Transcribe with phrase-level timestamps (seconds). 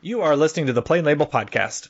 [0.00, 1.88] You are listening to the Plain Label Podcast.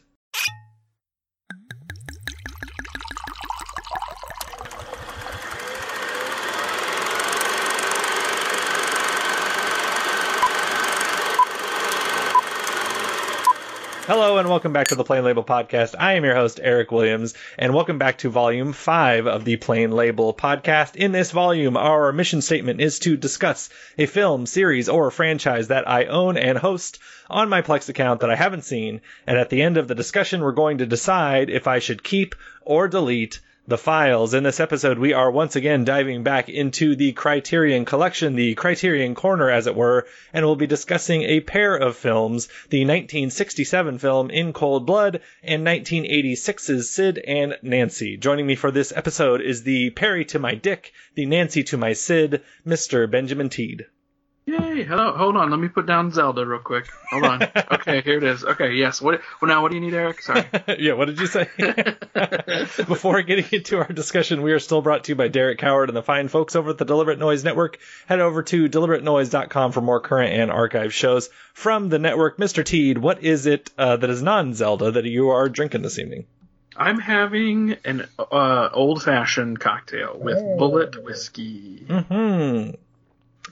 [14.08, 15.94] Hello and welcome back to the Plain Label Podcast.
[15.98, 19.90] I am your host, Eric Williams, and welcome back to volume five of the Plain
[19.92, 20.96] Label Podcast.
[20.96, 23.68] In this volume, our mission statement is to discuss
[23.98, 28.30] a film, series, or franchise that I own and host on my Plex account that
[28.30, 31.66] I haven't seen, and at the end of the discussion, we're going to decide if
[31.66, 34.32] I should keep or delete the files.
[34.32, 39.14] In this episode, we are once again diving back into the Criterion collection, the Criterion
[39.14, 44.30] corner, as it were, and we'll be discussing a pair of films the 1967 film
[44.30, 48.16] In Cold Blood and 1986's Sid and Nancy.
[48.16, 51.92] Joining me for this episode is the Perry to my Dick, the Nancy to my
[51.92, 53.10] Sid, Mr.
[53.10, 53.84] Benjamin Teed.
[54.48, 54.82] Yay!
[54.82, 55.12] Hello.
[55.14, 55.50] Hold on.
[55.50, 56.88] Let me put down Zelda real quick.
[57.10, 57.42] Hold on.
[57.72, 58.42] okay, here it is.
[58.42, 58.98] Okay, yes.
[58.98, 59.20] What?
[59.42, 60.22] Well, now what do you need, Eric?
[60.22, 60.46] Sorry.
[60.78, 60.94] yeah.
[60.94, 61.50] What did you say?
[62.88, 65.96] Before getting into our discussion, we are still brought to you by Derek Coward and
[65.96, 67.78] the fine folks over at the Deliberate Noise Network.
[68.06, 72.38] Head over to deliberatenoise.com for more current and archive shows from the network.
[72.38, 72.64] Mr.
[72.64, 76.24] Teed, what is it uh, that is non-Zelda that you are drinking this evening?
[76.74, 80.56] I'm having an uh, old-fashioned cocktail with oh.
[80.58, 81.84] Bulleit whiskey.
[81.86, 82.70] Hmm.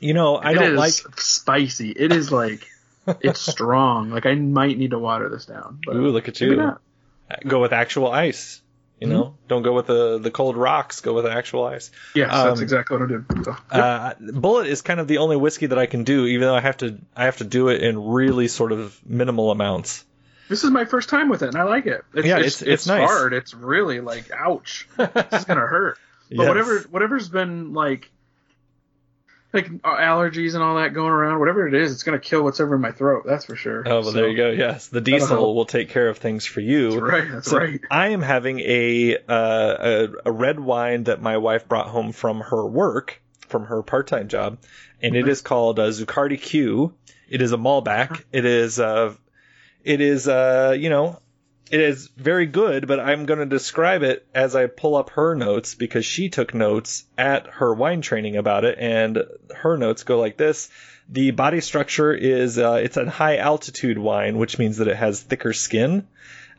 [0.01, 1.91] You know, I it don't like spicy.
[1.91, 2.69] It is like
[3.21, 4.11] it's strong.
[4.11, 5.81] Like I might need to water this down.
[5.85, 6.77] But Ooh, look at you!
[7.47, 8.63] Go with actual ice.
[9.01, 9.35] You know, mm-hmm.
[9.49, 11.03] don't go with the the cold rocks.
[11.03, 11.91] Go with actual ice.
[12.15, 13.45] Yes, um, that's exactly what I did.
[13.45, 16.55] So, uh, Bulleit is kind of the only whiskey that I can do, even though
[16.55, 20.03] I have to I have to do it in really sort of minimal amounts.
[20.49, 22.05] This is my first time with it, and I like it.
[22.15, 23.07] It's, yeah, it's it's, it's, it's nice.
[23.07, 23.35] hard.
[23.35, 25.99] It's really like, ouch, this is gonna hurt.
[26.29, 26.49] But yes.
[26.49, 28.11] whatever whatever's been like
[29.53, 32.61] like uh, allergies and all that going around, whatever it is, it's gonna kill what's
[32.61, 33.25] ever in my throat.
[33.27, 33.83] That's for sure.
[33.87, 34.51] Oh well, so, there you go.
[34.51, 36.91] Yes, the diesel will take care of things for you.
[36.91, 37.31] That's right.
[37.31, 37.81] That's so right.
[37.91, 42.41] I am having a, uh, a a red wine that my wife brought home from
[42.41, 44.59] her work, from her part time job,
[45.01, 46.95] and it is called uh, Zuccardi Q.
[47.29, 48.23] It is a Malbec.
[48.33, 49.15] It is uh,
[49.85, 51.21] it is uh, you know,
[51.71, 55.35] it is very good, but I'm going to describe it as I pull up her
[55.35, 60.21] notes because she took notes at her wine training about it, and her notes go
[60.21, 60.71] like this.
[61.09, 65.21] The body structure is uh, it's a high altitude wine, which means that it has
[65.21, 66.07] thicker skin.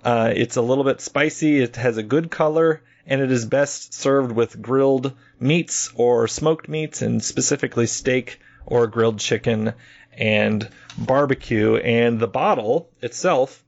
[0.03, 1.61] Uh, it's a little bit spicy.
[1.61, 6.67] It has a good color, and it is best served with grilled meats or smoked
[6.67, 9.73] meats, and specifically steak or grilled chicken
[10.11, 11.77] and barbecue.
[11.77, 13.63] And the bottle itself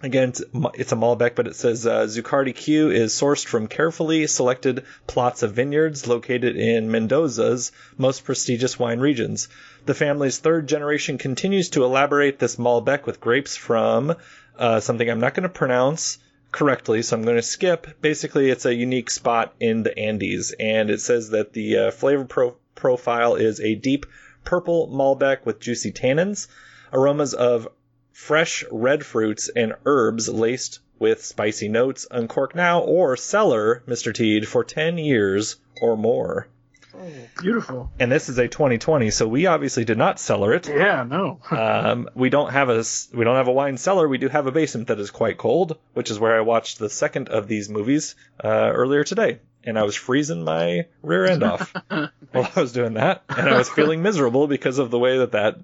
[0.00, 0.42] Again, it's,
[0.74, 5.42] it's, a Malbec, but it says uh, Zuccardi Q is sourced from carefully selected plots
[5.42, 9.48] of vineyards located in Mendoza's most prestigious wine regions.
[9.86, 14.14] The family's third generation continues to elaborate this Malbec with grapes from
[14.56, 16.18] uh, something I'm not going to pronounce
[16.52, 18.00] correctly, so I'm going to skip.
[18.00, 22.24] Basically, it's a unique spot in the Andes, and it says that the uh, flavor
[22.24, 24.06] pro- profile is a deep
[24.44, 26.46] purple Malbec with juicy tannins,
[26.92, 27.68] aromas of
[28.18, 32.06] fresh red fruits and herbs laced with spicy notes.
[32.10, 34.12] Uncork now or cellar, Mr.
[34.12, 36.48] Teed, for 10 years or more.
[36.92, 37.90] Oh, beautiful.
[38.00, 40.68] And this is a 2020, so we obviously did not cellar it.
[40.68, 41.38] Yeah, no.
[41.52, 42.82] um, we don't have a
[43.14, 44.08] we don't have a wine cellar.
[44.08, 46.90] We do have a basement that is quite cold, which is where I watched the
[46.90, 51.72] second of these movies uh, earlier today, and I was freezing my rear end off
[51.88, 52.10] while
[52.56, 55.58] I was doing that, and I was feeling miserable because of the way that that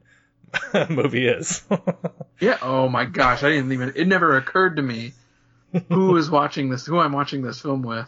[0.90, 1.62] movie is.
[2.40, 2.58] yeah.
[2.62, 3.92] Oh my gosh, I didn't even.
[3.96, 5.12] It never occurred to me
[5.88, 8.06] who is watching this, who I'm watching this film with,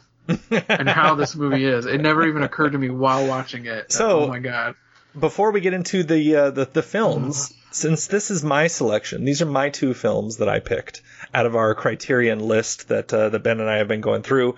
[0.50, 1.86] and how this movie is.
[1.86, 3.92] It never even occurred to me while watching it.
[3.92, 4.74] So, oh my god.
[5.18, 9.42] Before we get into the uh, the, the films, since this is my selection, these
[9.42, 11.02] are my two films that I picked
[11.32, 14.56] out of our Criterion list that uh, that Ben and I have been going through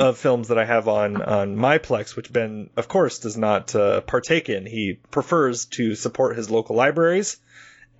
[0.00, 3.74] of films that I have on on my Plex, which Ben, of course, does not
[3.74, 4.64] uh, partake in.
[4.64, 7.36] He prefers to support his local libraries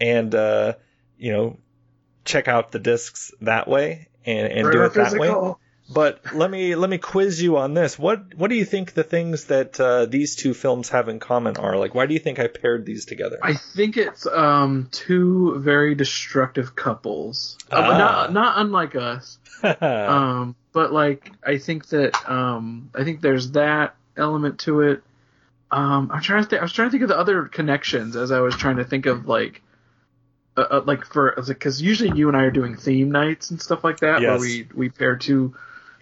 [0.01, 0.75] and uh,
[1.19, 1.59] you know
[2.25, 5.55] check out the discs that way and, and do it that way.
[5.93, 7.99] But let me let me quiz you on this.
[7.99, 11.57] What what do you think the things that uh, these two films have in common
[11.57, 11.77] are?
[11.77, 13.39] Like, why do you think I paired these together?
[13.43, 17.95] I think it's um, two very destructive couples, uh, ah.
[17.95, 19.39] uh, not not unlike us.
[19.81, 25.03] um, but like I think that um, I think there's that element to it.
[25.73, 28.31] Um, I'm trying to think, I was trying to think of the other connections as
[28.31, 29.63] I was trying to think of like
[30.57, 33.83] uh, uh like for because usually you and I are doing theme nights and stuff
[33.83, 34.31] like that yes.
[34.31, 35.57] where we we pair two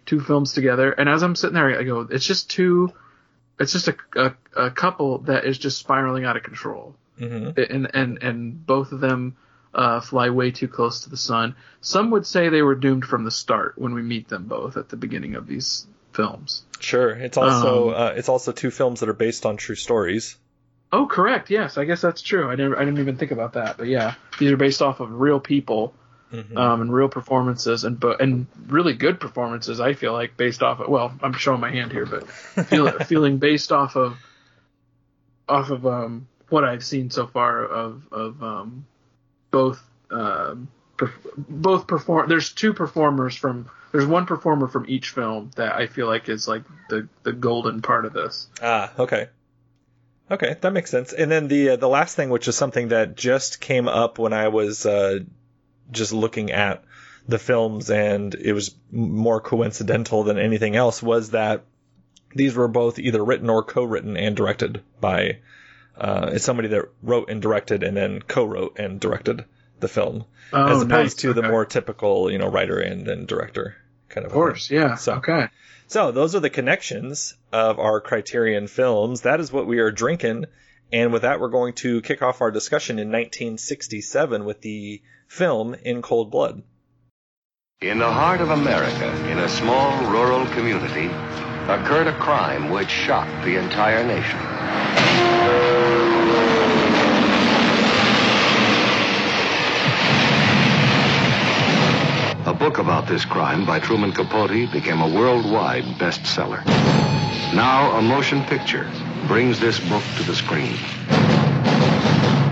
[0.08, 0.90] two films together.
[0.90, 2.92] And as I'm sitting there, I go, it's just two.
[3.60, 7.60] It's just a, a, a couple that is just spiraling out of control, mm-hmm.
[7.60, 9.36] and and and both of them
[9.74, 11.56] uh, fly way too close to the sun.
[11.80, 14.88] Some would say they were doomed from the start when we meet them both at
[14.88, 16.62] the beginning of these films.
[16.78, 20.36] Sure, it's also um, uh, it's also two films that are based on true stories.
[20.90, 21.50] Oh, correct.
[21.50, 22.48] Yes, I guess that's true.
[22.48, 25.10] I didn't I didn't even think about that, but yeah, these are based off of
[25.20, 25.94] real people.
[26.32, 26.58] Mm-hmm.
[26.58, 29.80] Um, and real performances and but and really good performances.
[29.80, 32.28] I feel like based off of well, I'm showing my hand here, but
[32.66, 34.18] feel, feeling based off of
[35.48, 38.86] off of um, what I've seen so far of of um,
[39.50, 42.28] both um, perf- both perform.
[42.28, 43.70] There's two performers from.
[43.90, 47.80] There's one performer from each film that I feel like is like the the golden
[47.80, 48.48] part of this.
[48.60, 49.28] Ah, okay.
[50.30, 51.14] Okay, that makes sense.
[51.14, 54.34] And then the uh, the last thing, which is something that just came up when
[54.34, 55.20] I was uh,
[55.90, 56.84] just looking at
[57.26, 61.64] the films, and it was more coincidental than anything else, was that
[62.34, 65.38] these were both either written or co-written and directed by
[65.98, 69.44] uh, it's somebody that wrote and directed and then co-wrote and directed
[69.80, 71.14] the film, oh, as opposed nice.
[71.14, 71.40] to okay.
[71.40, 73.76] the more typical, you know, writer and, then director
[74.08, 74.32] kind of.
[74.32, 74.94] Of course, yeah.
[74.94, 75.48] So, okay.
[75.88, 79.22] So those are the connections of our Criterion films.
[79.22, 80.44] That is what we are drinking.
[80.92, 85.74] And with that, we're going to kick off our discussion in 1967 with the film
[85.74, 86.62] In Cold Blood.
[87.82, 91.06] In the heart of America, in a small rural community,
[91.68, 94.38] occurred a crime which shocked the entire nation.
[102.46, 106.64] A book about this crime by Truman Capote became a worldwide bestseller.
[107.54, 108.90] Now a motion picture
[109.26, 110.74] brings this book to the screen.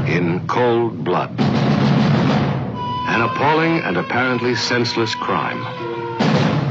[0.06, 1.38] In Cold Blood.
[1.38, 5.60] An appalling and apparently senseless crime.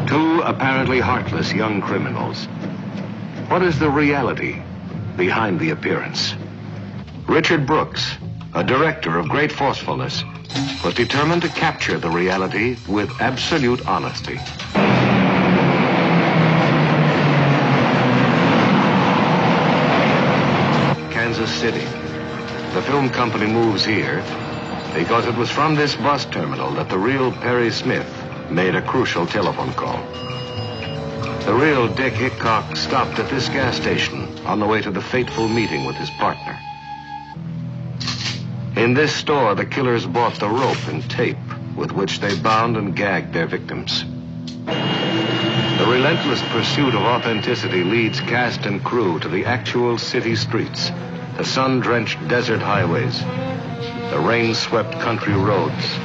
[0.08, 2.46] Two apparently heartless young criminals.
[3.48, 4.62] What is the reality
[5.16, 6.36] behind the appearance?
[7.28, 8.16] Richard Brooks,
[8.54, 10.24] a director of great forcefulness,
[10.84, 14.40] was determined to capture the reality with absolute honesty.
[21.12, 21.86] Kansas City.
[22.76, 24.22] The film company moves here
[24.94, 28.08] because it was from this bus terminal that the real Perry Smith
[28.52, 29.98] made a crucial telephone call.
[31.44, 35.48] The real Dick Hickok stopped at this gas station on the way to the fateful
[35.48, 36.56] meeting with his partner.
[38.76, 42.96] In this store, the killers bought the rope and tape with which they bound and
[42.96, 44.06] gagged their victims.
[44.68, 50.92] The relentless pursuit of authenticity leads cast and crew to the actual city streets,
[51.38, 53.20] the sun-drenched desert highways,
[54.12, 55.98] the rain-swept country roads,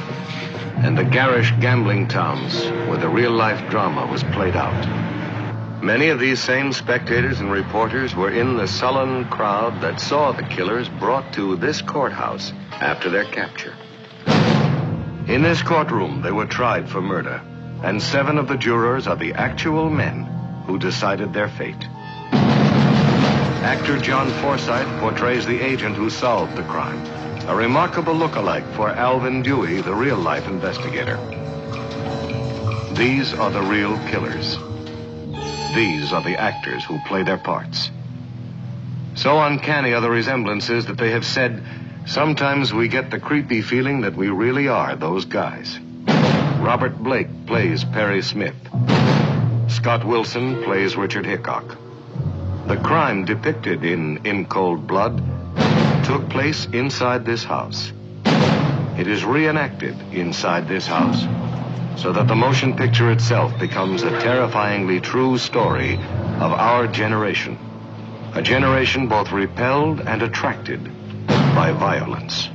[0.83, 5.83] and the garish gambling towns where the real-life drama was played out.
[5.83, 10.43] Many of these same spectators and reporters were in the sullen crowd that saw the
[10.43, 13.75] killers brought to this courthouse after their capture.
[15.27, 17.41] In this courtroom, they were tried for murder,
[17.83, 20.25] and seven of the jurors are the actual men
[20.67, 21.87] who decided their fate.
[23.61, 26.99] Actor John Forsythe portrays the agent who solved the crime,
[27.47, 31.17] a remarkable look-alike for Alvin Dewey, the real-life investigator.
[32.95, 34.57] These are the real killers.
[35.75, 37.91] These are the actors who play their parts.
[39.13, 41.63] So uncanny are the resemblances that they have said,
[42.07, 45.77] sometimes we get the creepy feeling that we really are those guys.
[46.59, 48.55] Robert Blake plays Perry Smith.
[49.67, 51.77] Scott Wilson plays Richard Hickok.
[52.71, 55.21] The crime depicted in In Cold Blood
[56.05, 57.91] took place inside this house.
[58.97, 61.27] It is reenacted inside this house
[62.01, 67.59] so that the motion picture itself becomes a terrifyingly true story of our generation.
[68.35, 70.81] A generation both repelled and attracted
[71.27, 72.47] by violence.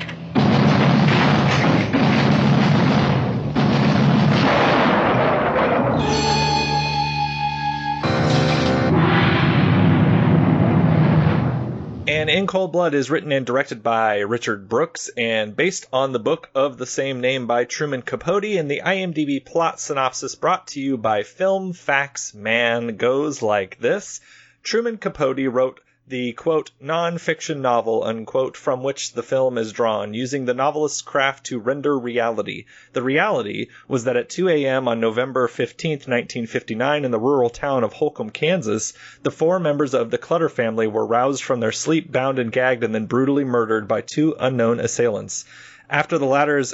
[12.26, 16.18] And In Cold Blood is written and directed by Richard Brooks and based on the
[16.18, 18.56] book of the same name by Truman Capote.
[18.58, 24.20] And the IMDb plot synopsis brought to you by Film Facts Man goes like this
[24.64, 25.78] Truman Capote wrote
[26.08, 31.44] the quote non-fiction novel unquote from which the film is drawn using the novelist's craft
[31.44, 32.64] to render reality.
[32.92, 37.82] The reality was that at 2 a.m on november 15, 1959 in the rural town
[37.82, 38.92] of holcomb kansas
[39.24, 42.84] the four members of the clutter family were roused from their sleep bound and gagged
[42.84, 45.44] and then brutally murdered by two unknown assailants.
[45.90, 46.72] After the latter's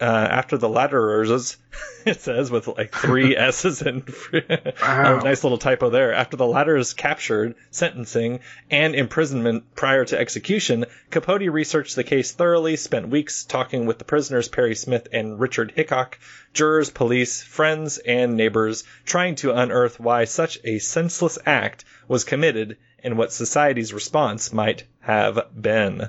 [0.00, 1.56] uh, after the latterers,
[2.04, 4.02] it says with like three S's and
[4.82, 5.18] Wow.
[5.18, 6.12] a nice little typo there.
[6.12, 8.40] After the latter is captured, sentencing,
[8.70, 14.04] and imprisonment prior to execution, Capote researched the case thoroughly, spent weeks talking with the
[14.04, 16.18] prisoners Perry Smith and Richard Hickok,
[16.54, 22.76] jurors, police, friends, and neighbors, trying to unearth why such a senseless act was committed
[23.02, 26.08] and what society's response might have been.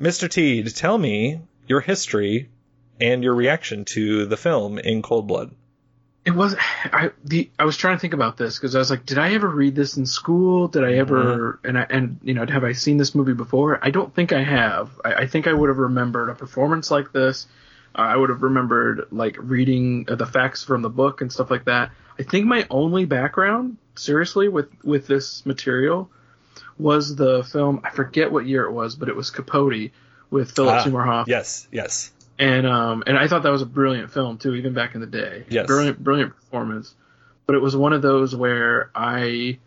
[0.00, 0.30] Mr.
[0.30, 2.48] Teed, tell me your history
[3.00, 5.52] and your reaction to the film in Cold Blood.
[6.24, 9.06] It was I the I was trying to think about this because I was like,
[9.06, 10.68] did I ever read this in school?
[10.68, 13.78] Did I ever and I and you know have I seen this movie before?
[13.82, 14.90] I don't think I have.
[15.02, 17.46] I, I think I would have remembered a performance like this.
[17.94, 21.50] Uh, I would have remembered like reading uh, the facts from the book and stuff
[21.50, 21.92] like that.
[22.18, 26.10] I think my only background, seriously, with with this material,
[26.78, 27.80] was the film.
[27.84, 29.92] I forget what year it was, but it was Capote
[30.30, 32.12] with Philip Ah, Seymour Hoffman Yes, yes.
[32.38, 35.06] And um and I thought that was a brilliant film too, even back in the
[35.06, 35.44] day.
[35.48, 35.66] Yes.
[35.66, 36.94] brilliant, brilliant performance.
[37.46, 39.58] But it was one of those where I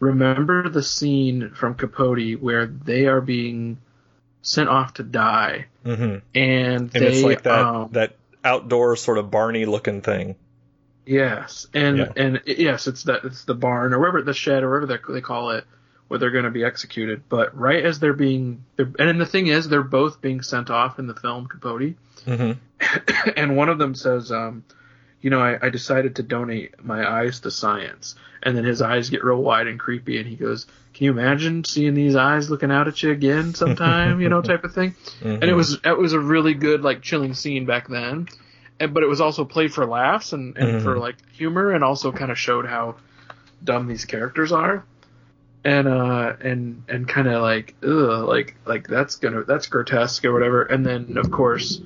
[0.00, 3.78] remember the scene from Capote where they are being
[4.42, 9.18] sent off to die, hmm and, And they it's like that um, that outdoor sort
[9.18, 10.34] of Barney looking thing.
[11.06, 12.12] Yes, and Yeah.
[12.16, 15.20] and yes, it's that it's the barn or wherever the shed or wherever they they
[15.20, 15.64] call it,
[16.12, 17.22] where they're going to be executed.
[17.26, 20.68] But right as they're being, they're, and then the thing is, they're both being sent
[20.68, 21.94] off in the film Capote.
[22.26, 22.52] hmm
[23.36, 24.62] and one of them says, um,
[25.22, 28.14] you know, I, I decided to donate my eyes to science.
[28.42, 31.64] And then his eyes get real wide and creepy, and he goes, "Can you imagine
[31.64, 34.94] seeing these eyes looking out at you again sometime?" you know, type of thing.
[35.22, 38.28] And it was it was a really good like chilling scene back then,
[38.78, 42.12] and but it was also played for laughs and, and for like humor, and also
[42.12, 42.96] kind of showed how
[43.64, 44.84] dumb these characters are.
[45.64, 50.32] And uh and and kind of like ugh like like that's gonna that's grotesque or
[50.32, 51.80] whatever and then of course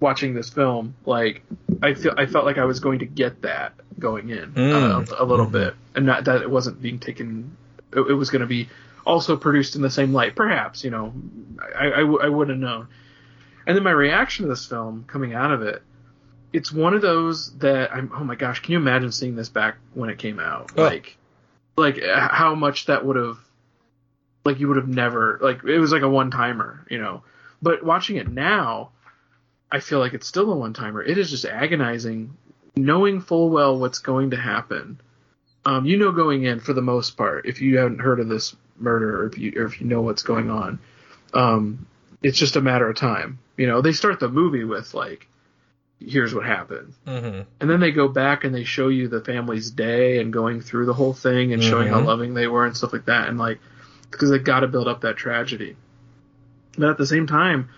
[0.00, 1.42] watching this film, like
[1.82, 5.10] I feel I felt like I was going to get that going in Mm.
[5.12, 7.56] uh, a little bit, and not that it wasn't being taken.
[7.92, 8.68] It, it was going to be
[9.06, 10.84] also produced in the same light, perhaps.
[10.84, 11.12] You know,
[11.78, 12.88] I, I, w- I would have known.
[13.66, 15.82] And then my reaction to this film coming out of it,
[16.52, 18.10] it's one of those that I'm.
[18.14, 20.72] Oh my gosh, can you imagine seeing this back when it came out?
[20.76, 20.82] Oh.
[20.82, 21.16] Like,
[21.76, 23.38] like uh, how much that would have,
[24.44, 27.22] like you would have never like it was like a one timer, you know.
[27.62, 28.90] But watching it now,
[29.70, 31.02] I feel like it's still a one timer.
[31.02, 32.36] It is just agonizing,
[32.76, 35.00] knowing full well what's going to happen.
[35.64, 38.54] Um, you know, going in for the most part, if you haven't heard of this
[38.78, 40.78] murder or if you or if you know what's going on,
[41.34, 41.86] um,
[42.22, 43.38] it's just a matter of time.
[43.56, 45.26] You know, they start the movie with like,
[46.00, 49.70] here's what happened, hmm and then they go back and they show you the family's
[49.70, 52.06] day and going through the whole thing and showing how Mhm.
[52.06, 53.58] loving they were and stuff like that, and like
[54.10, 55.76] because they got to build up that tragedy.
[56.78, 57.70] But at the same time,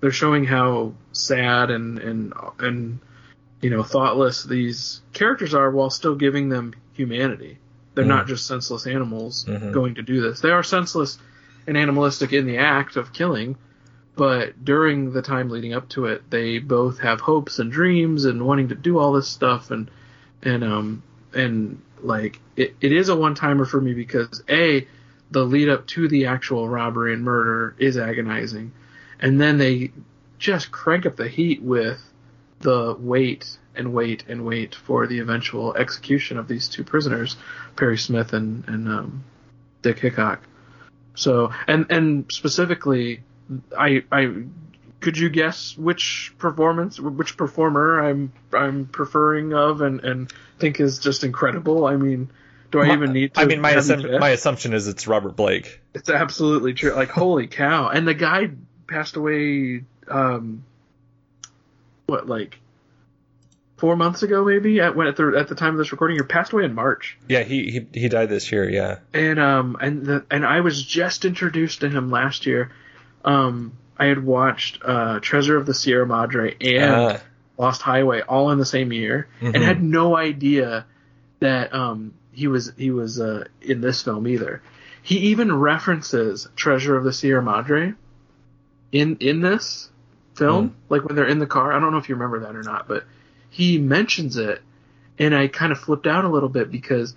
[0.00, 2.98] they're showing how sad and and and
[3.60, 7.58] you know thoughtless these characters are while still giving them humanity.
[7.94, 8.08] They're Mhm.
[8.08, 9.72] not just senseless animals Mhm.
[9.72, 10.40] going to do this.
[10.40, 11.18] They are senseless
[11.66, 13.56] and animalistic in the act of killing,
[14.16, 18.44] but during the time leading up to it, they both have hopes and dreams and
[18.44, 19.90] wanting to do all this stuff and
[20.42, 21.02] and um
[21.32, 24.86] and like it, it is a one timer for me because a
[25.30, 28.72] the lead up to the actual robbery and murder is agonizing,
[29.20, 29.92] and then they
[30.38, 32.02] just crank up the heat with
[32.60, 37.36] the wait and wait and wait for the eventual execution of these two prisoners,
[37.76, 39.24] Perry Smith and and um,
[39.82, 40.40] Dick Hickok.
[41.14, 43.22] So and and specifically,
[43.76, 44.44] I I
[45.00, 50.98] could you guess which performance which performer I'm I'm preferring of and and think is
[50.98, 51.86] just incredible.
[51.86, 52.30] I mean,
[52.70, 53.40] do I My- even need to?
[53.40, 55.80] I mean, my assum- my assumption is it's Robert Blake.
[55.94, 56.92] It's absolutely true.
[56.92, 57.88] Like, holy cow!
[57.88, 58.50] And the guy
[58.86, 59.84] passed away.
[60.08, 60.64] Um,
[62.06, 62.58] what, like
[63.76, 66.22] four months ago, maybe at when at the at the time of this recording, he
[66.22, 67.18] passed away in March.
[67.28, 68.68] Yeah, he he he died this year.
[68.68, 68.98] Yeah.
[69.14, 72.70] And um, and the and I was just introduced to him last year.
[73.24, 77.20] Um, I had watched uh, Treasure of the Sierra Madre and Ah.
[77.58, 79.54] Lost Highway all in the same year, Mhm.
[79.54, 80.86] and had no idea
[81.40, 84.62] that um, he was he was uh, in this film either.
[85.02, 87.92] He even references Treasure of the Sierra Madre
[88.92, 89.90] in in this
[90.34, 91.72] film, like when they're in the car.
[91.72, 93.04] I don't know if you remember that or not, but
[93.50, 94.62] he mentions it,
[95.18, 97.14] and I kind of flipped out a little bit because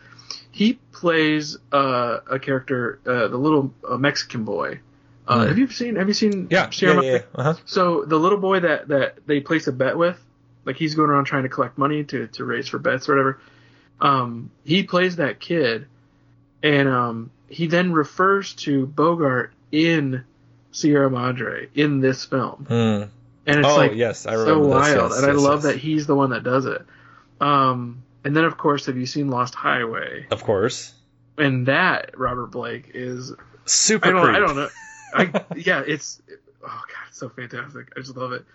[0.51, 4.79] he plays uh, a character, uh, the little uh, Mexican boy.
[5.27, 5.47] Uh.
[5.47, 6.69] Have you seen Have you seen Yeah.
[6.69, 6.99] Sierra Yeah.
[7.01, 7.11] Madre?
[7.11, 7.17] Yeah.
[7.17, 7.41] yeah.
[7.49, 7.53] Uh-huh.
[7.65, 10.19] So the little boy that that they place a bet with,
[10.65, 13.41] like he's going around trying to collect money to to raise for bets or whatever.
[14.01, 15.87] Um, he plays that kid,
[16.61, 20.25] and um, he then refers to Bogart in
[20.71, 22.65] Sierra Madre in this film.
[22.67, 22.73] Hmm.
[23.45, 25.73] and it's oh, like yes, I so remember this, wild, yes, and I love yes.
[25.73, 26.81] that he's the one that does it.
[27.39, 30.27] Um, and then of course, have you seen Lost Highway?
[30.31, 30.93] Of course.
[31.37, 33.33] And that Robert Blake is
[33.65, 34.35] Super I don't.
[34.35, 34.69] I don't know.
[35.13, 36.21] I yeah, it's
[36.63, 37.93] oh god, it's so fantastic.
[37.95, 38.45] I just love it.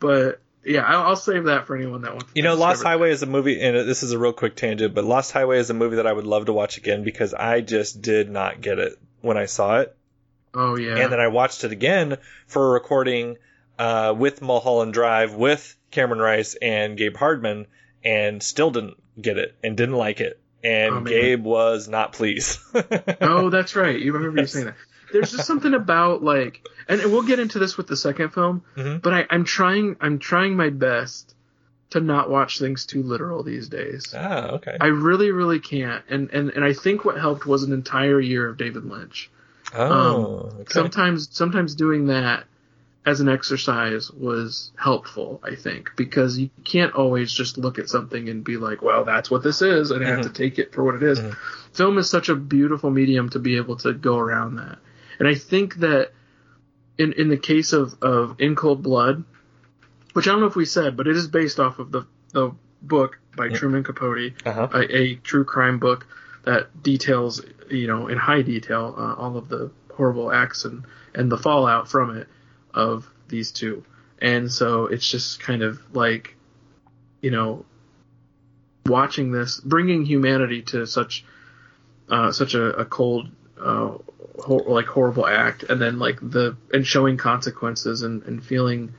[0.00, 2.26] But yeah, I'll, I'll save that for anyone that wants.
[2.26, 2.30] To.
[2.34, 5.04] You know, Lost Highway is a movie, and this is a real quick tangent, but
[5.04, 8.00] Lost Highway is a movie that I would love to watch again because I just
[8.00, 9.96] did not get it when I saw it.
[10.54, 10.96] Oh yeah.
[10.96, 12.16] And then I watched it again
[12.46, 13.36] for a recording
[13.78, 17.66] uh, with Mulholland Drive with Cameron Rice and Gabe Hardman,
[18.04, 20.40] and still didn't get it and didn't like it.
[20.62, 21.00] And Oh.
[21.02, 22.58] Gabe was not pleased.
[23.20, 23.98] oh, that's right.
[24.00, 24.54] You remember Yes.
[24.54, 24.76] you saying that.
[25.14, 28.62] There's just something about like, and and we'll get into this with the second film,
[28.76, 29.00] Mhm.
[29.00, 29.96] but I, I'm trying.
[30.00, 31.34] I'm trying my best
[31.90, 34.12] to not watch things too literal these days.
[34.16, 34.76] ah, okay.
[34.80, 36.02] I really, really can't.
[36.10, 39.30] And and and I think what helped was an entire year of David Lynch.
[39.74, 40.64] oh, okay.
[40.72, 42.44] sometimes sometimes doing that
[43.06, 48.28] as an exercise was helpful i think because you can't always just look at something
[48.30, 50.94] and be like well that's what this is and have to take it for what
[50.94, 51.18] it is.
[51.20, 51.36] Mhm.
[51.72, 54.78] film is such a beautiful medium to be able to go around that
[55.18, 56.12] and i think that
[56.98, 59.24] in in the case of of in cold blood
[60.12, 62.52] which i don't know if we said but it is based off of the the
[62.82, 63.56] book by Yeah.
[63.56, 64.68] truman capote Uh-huh.
[64.72, 66.06] a, a true crime book
[66.44, 67.40] that details,
[67.70, 71.88] you know, in high detail, uh, all of the horrible acts and, and the fallout
[71.90, 72.28] from it
[72.74, 73.82] of these two.
[74.20, 76.36] And so it's just kind of like,
[77.22, 77.64] you know,
[78.86, 81.24] watching this, bringing humanity to such,
[82.10, 83.28] uh, such a, a cold,
[83.60, 83.96] uh,
[84.38, 88.94] hor- like horrible act, and then like the and showing consequences and, and feeling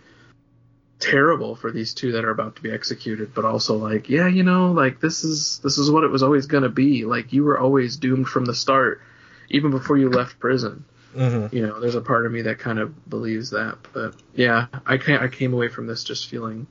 [1.00, 4.43] terrible for these two that are about to be executed, but also like, yeah, you
[4.43, 7.05] know, like this is this is what it was always gonna be.
[7.05, 9.01] Like you were always doomed from the start,
[9.50, 10.85] even before you left prison.
[11.13, 13.77] hmm You know, there's a part of me that kind of believes that.
[13.93, 16.67] But yeah, I can I came away from this just feeling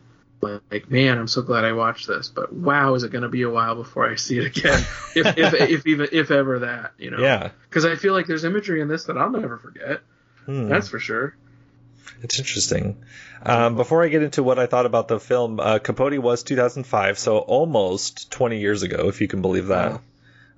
[0.71, 2.29] like, man, I'm so glad I watched this.
[2.29, 4.85] But wow, is it gonna be a while before I see it again?
[5.15, 7.19] if, if if even if ever that, you know?
[7.19, 7.51] Yeah.
[7.69, 10.01] Because I feel like there's imagery in this that I'll never forget.
[10.47, 10.69] Hmm.
[10.69, 11.37] That's for sure.
[12.23, 13.05] It's interesting.
[13.43, 17.19] Um, before I get into what I thought about the film, uh, Capote was 2005,
[17.19, 19.93] so almost 20 years ago, if you can believe that.
[19.93, 20.01] Wow.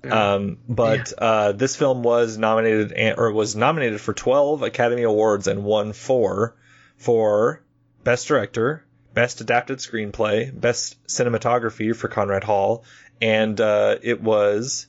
[0.03, 0.33] Yeah.
[0.33, 5.47] Um, but uh, this film was nominated and, or was nominated for 12 Academy Awards
[5.47, 6.55] and won four
[6.97, 7.61] for
[8.03, 8.85] Best Director,
[9.17, 12.83] Best Adapted Screenplay, Best Cinematography for Conrad Hall,
[13.19, 14.85] and uh, it was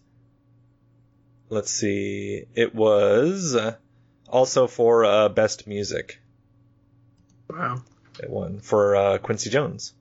[1.48, 3.76] let's see, it was uh,
[4.28, 6.20] also for uh, Best Music.
[7.48, 7.80] Wow.
[8.22, 9.94] It won for uh, Quincy Jones.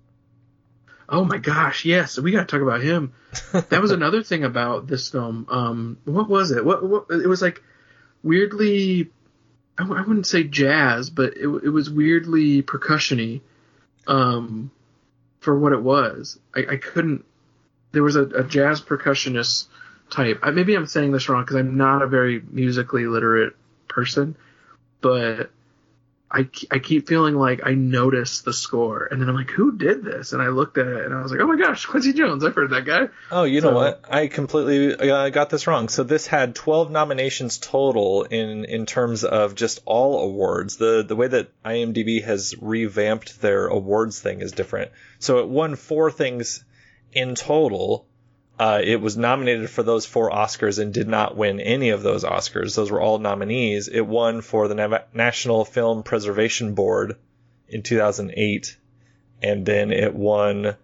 [1.07, 3.13] Oh my gosh, yes, we got to talk about him.
[3.69, 5.47] That was another thing about this film.
[5.49, 6.65] Um, what was it?
[6.65, 7.63] What, what it was like
[8.23, 9.09] weirdly
[9.77, 13.39] I, w- I wouldn't say jazz, but it, w- it was weirdly percussiony
[14.07, 14.71] um,
[15.39, 16.39] for what it was.
[16.55, 17.25] I, I couldn't.
[17.91, 19.67] There was a, a jazz percussionist
[20.09, 20.39] type.
[20.41, 23.53] I, maybe I'm saying this wrong because I'm not a very musically literate
[23.87, 24.35] person,
[25.01, 25.51] but
[26.29, 30.03] I, I keep feeling like I noticed the score, and then I'm like, who did
[30.03, 30.33] this?
[30.33, 32.43] And I looked at it, and I was like, oh my gosh, Quincy Jones!
[32.43, 33.07] I've heard that guy.
[33.31, 34.03] Oh, you know what?
[34.09, 35.87] I completely uh, got this wrong.
[35.87, 40.75] So this had 12 nominations total in in terms of just all awards.
[40.75, 44.91] The the way that IMDb has revamped their awards thing is different.
[45.19, 46.65] So it won four things
[47.13, 48.06] in total.
[48.59, 52.23] Uh, it was nominated for those four Oscars and did not win any of those
[52.23, 52.75] Oscars.
[52.75, 53.87] Those were all nominees.
[53.87, 57.17] It won for the Nav- National Film Preservation Board
[57.67, 58.77] in 2008,
[59.43, 60.75] and then it won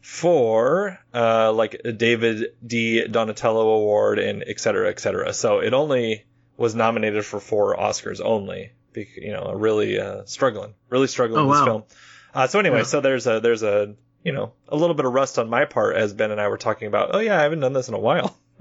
[0.00, 5.32] for uh, like a David di Donatello Award and et cetera, et cetera.
[5.32, 6.24] So it only
[6.56, 8.72] was nominated for four Oscars only.
[8.96, 11.64] You know, really uh, struggling, really struggling Oh, with this wow.
[11.66, 11.84] film.
[12.32, 12.82] Uh, so anyway, Yeah.
[12.84, 15.94] so there's a there's a you know a little bit of rust on my part
[15.96, 17.10] as Ben and I were talking about.
[17.14, 18.36] Oh yeah, I haven't done this in a while.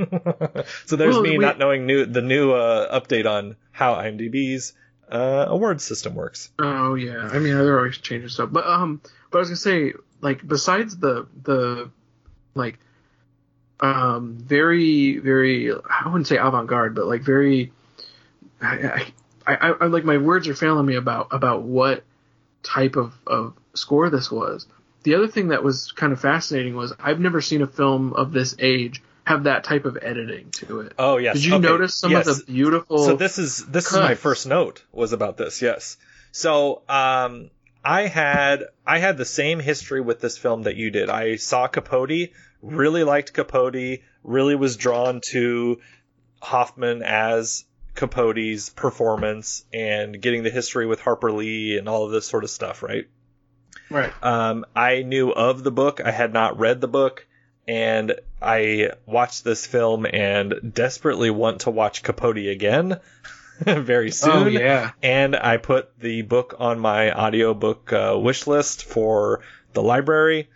[0.85, 4.73] so there's Well, me we- not knowing new the new uh, update on how IMDb's
[5.09, 6.49] uh, award system works.
[6.59, 8.49] Oh yeah, I mean they're always changing stuff.
[8.51, 11.89] But um, but I was gonna say like besides the the
[12.55, 12.79] like
[13.79, 17.71] um very very I wouldn't say avant garde, but like very
[18.61, 19.11] I,
[19.45, 22.03] I, I, I like my words are failing me about about what
[22.63, 24.67] type of of score this was.
[25.03, 28.31] The other thing that was kind of fascinating was I've never seen a film of
[28.31, 30.93] this age have that type of editing to it.
[30.99, 31.35] Oh yes.
[31.35, 31.67] Did you Okay.
[31.67, 32.27] notice some Yes.
[32.27, 32.97] of the beautiful?
[33.05, 35.61] So this is this is my first note was about this.
[35.61, 35.97] Yes.
[36.31, 37.49] So um,
[37.85, 41.09] I had I had the same history with this film that you did.
[41.09, 45.79] I saw Capote, really liked Capote, really was drawn to
[46.41, 52.25] Hoffman as Capote's performance and getting the history with Harper Lee and all of this
[52.25, 53.05] sort of stuff, right?
[53.89, 54.11] Right.
[54.21, 56.01] Um, I knew of the book.
[56.03, 57.27] I had not read the book,
[57.67, 62.99] and I watched this film and desperately want to watch Capote again
[63.59, 64.31] very soon.
[64.31, 64.91] Oh, yeah.
[65.01, 69.41] And I put the book on my audiobook uh, wish list for
[69.73, 70.49] the library.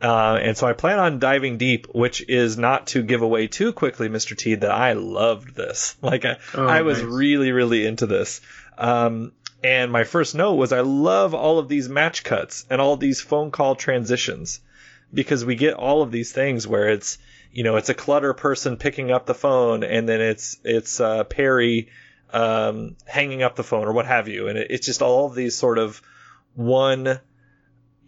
[0.00, 3.72] Uh, and so I plan on diving deep, which is not to give away too
[3.72, 4.36] quickly, Mr.
[4.36, 5.96] T, that I loved this.
[6.02, 7.06] Like, I, oh, I was nice.
[7.06, 8.40] really, really into this.
[8.76, 12.96] Um, and my first note was I love all of these match cuts and all
[12.96, 14.60] these phone call transitions
[15.12, 17.18] because we get all of these things where it's,
[17.52, 21.24] you know, it's a clutter person picking up the phone and then it's, it's, uh,
[21.24, 21.88] Perry,
[22.32, 24.48] um, hanging up the phone or what have you.
[24.48, 26.00] And it, it's just all of these sort of
[26.54, 27.20] one,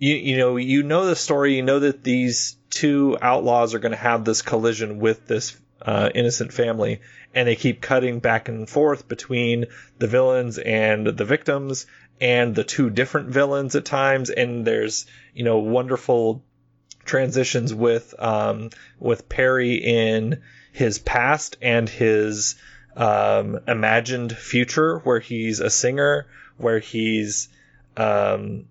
[0.00, 1.54] you you know you know the story.
[1.54, 6.10] You know that these two outlaws are going to have this collision with this uh,
[6.14, 7.00] innocent family,
[7.34, 9.66] and they keep cutting back and forth between
[9.98, 11.86] the villains and the victims,
[12.20, 14.30] and the two different villains at times.
[14.30, 16.42] And there's you know wonderful
[17.04, 22.56] transitions with um, with Perry in his past and his
[22.96, 27.48] um, imagined future, where he's a singer, where he's
[27.96, 28.66] um,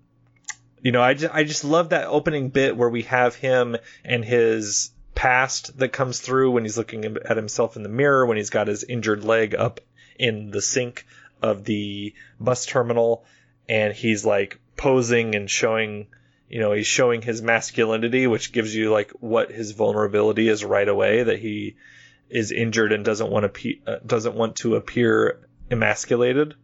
[0.82, 4.24] you know, I just, I just love that opening bit where we have him and
[4.24, 8.50] his past that comes through when he's looking at himself in the mirror, when he's
[8.50, 9.80] got his injured leg up
[10.18, 11.06] in the sink
[11.42, 13.24] of the bus terminal,
[13.68, 16.06] and he's like posing and showing,
[16.48, 20.88] you know, he's showing his masculinity, which gives you like what his vulnerability is right
[20.88, 21.76] away that he
[22.28, 26.54] is injured and doesn't want to pe- uh, doesn't want to appear emasculated.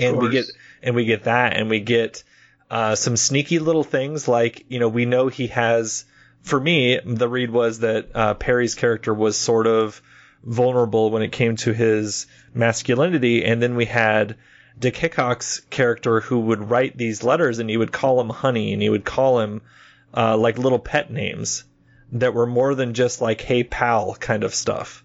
[0.00, 0.46] And we get
[0.82, 2.24] and we get that, and we get
[2.70, 6.06] uh, some sneaky little things like, you know, we know he has,
[6.42, 10.02] for me, the read was that uh, Perry's character was sort of
[10.44, 13.44] vulnerable when it came to his masculinity.
[13.44, 14.36] And then we had
[14.78, 18.82] Dick Hickok's character who would write these letters and he would call him honey and
[18.82, 19.62] he would call him
[20.16, 21.64] uh, like little pet names
[22.12, 25.04] that were more than just like, hey, pal kind of stuff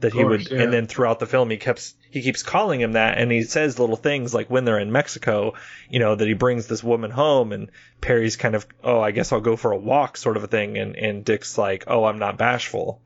[0.00, 0.62] that he would, yeah.
[0.62, 3.78] and then throughout the film he kept he keeps calling him that, and he says
[3.78, 5.54] little things like when they're in Mexico,
[5.88, 7.70] you know, that he brings this woman home, and
[8.02, 10.76] Perry's kind of, oh, I guess I'll go for a walk, sort of a thing,
[10.76, 13.00] and and Dick's like, oh, I'm not bashful,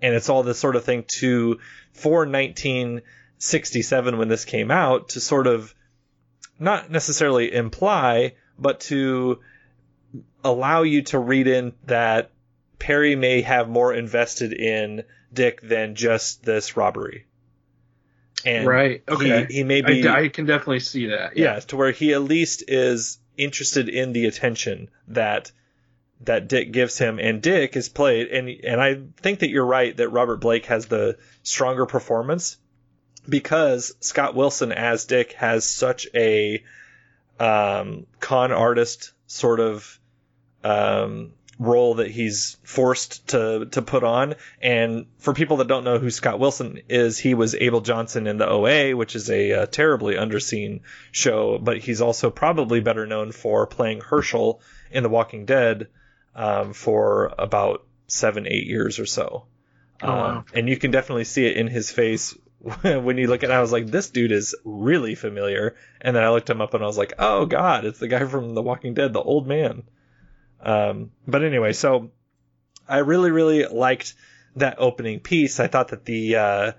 [0.00, 1.60] and it's all this sort of thing to
[1.92, 5.74] for 1967 when this came out to sort of
[6.58, 9.40] not necessarily imply, but to
[10.42, 12.30] allow you to read in that
[12.78, 17.26] Perry may have more invested in Dick than just this robbery.
[18.44, 19.02] And right.
[19.08, 19.46] Okay.
[19.46, 20.06] He, he may be.
[20.06, 21.36] I, I, can definitely see that.
[21.36, 21.54] Yeah.
[21.54, 21.60] yeah.
[21.60, 25.50] To where he at least is interested in the attention that
[26.22, 29.96] that Dick gives him, and Dick is played, and and I think that you're right
[29.96, 32.56] that Robert Blake has the stronger performance
[33.28, 36.64] because Scott Wilson as Dick has such a
[37.38, 39.98] um, con artist sort of
[40.64, 44.34] um, role that he's forced to to put on.
[44.62, 48.38] And for people that don't know who Scott Wilson is, he was Abel Johnson in
[48.38, 53.32] the OA, which is a, a terribly underseen show, but he's also probably better known
[53.32, 55.88] for playing Hershel in The Walking Dead
[56.34, 59.44] um, for about seven, eight years or so.
[60.00, 60.28] Oh, wow.
[60.28, 62.36] um, and you can definitely see it in his face
[62.82, 63.52] when you look at it.
[63.52, 65.74] I was like, this dude is really familiar.
[66.00, 68.24] And then I looked him up and I was like, oh god, it's the guy
[68.24, 69.82] from The Walking Dead, the old man.
[70.60, 72.10] Um, but anyway, so
[72.88, 74.14] I really, really liked
[74.56, 75.60] that opening piece.
[75.60, 76.72] I thought that the, uh,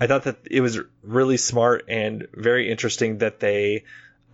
[0.00, 3.84] I thought that it was really smart and very interesting that they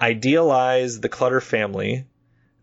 [0.01, 2.07] idealize the Clutter family.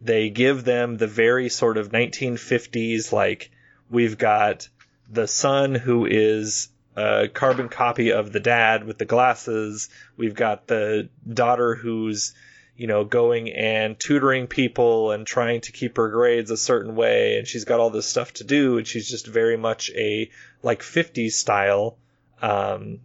[0.01, 3.51] They give them the very sort of 1950s, like,
[3.89, 4.67] we've got
[5.09, 9.89] the son who is a carbon copy of the dad with the glasses.
[10.17, 12.33] We've got the daughter who's
[12.79, 17.37] you know, going and tutoring people and trying to keep her grades a certain way,
[17.37, 20.31] and she's got all this stuff to do, and she's just very much a
[20.63, 21.97] like 50s style
[22.41, 23.01] um,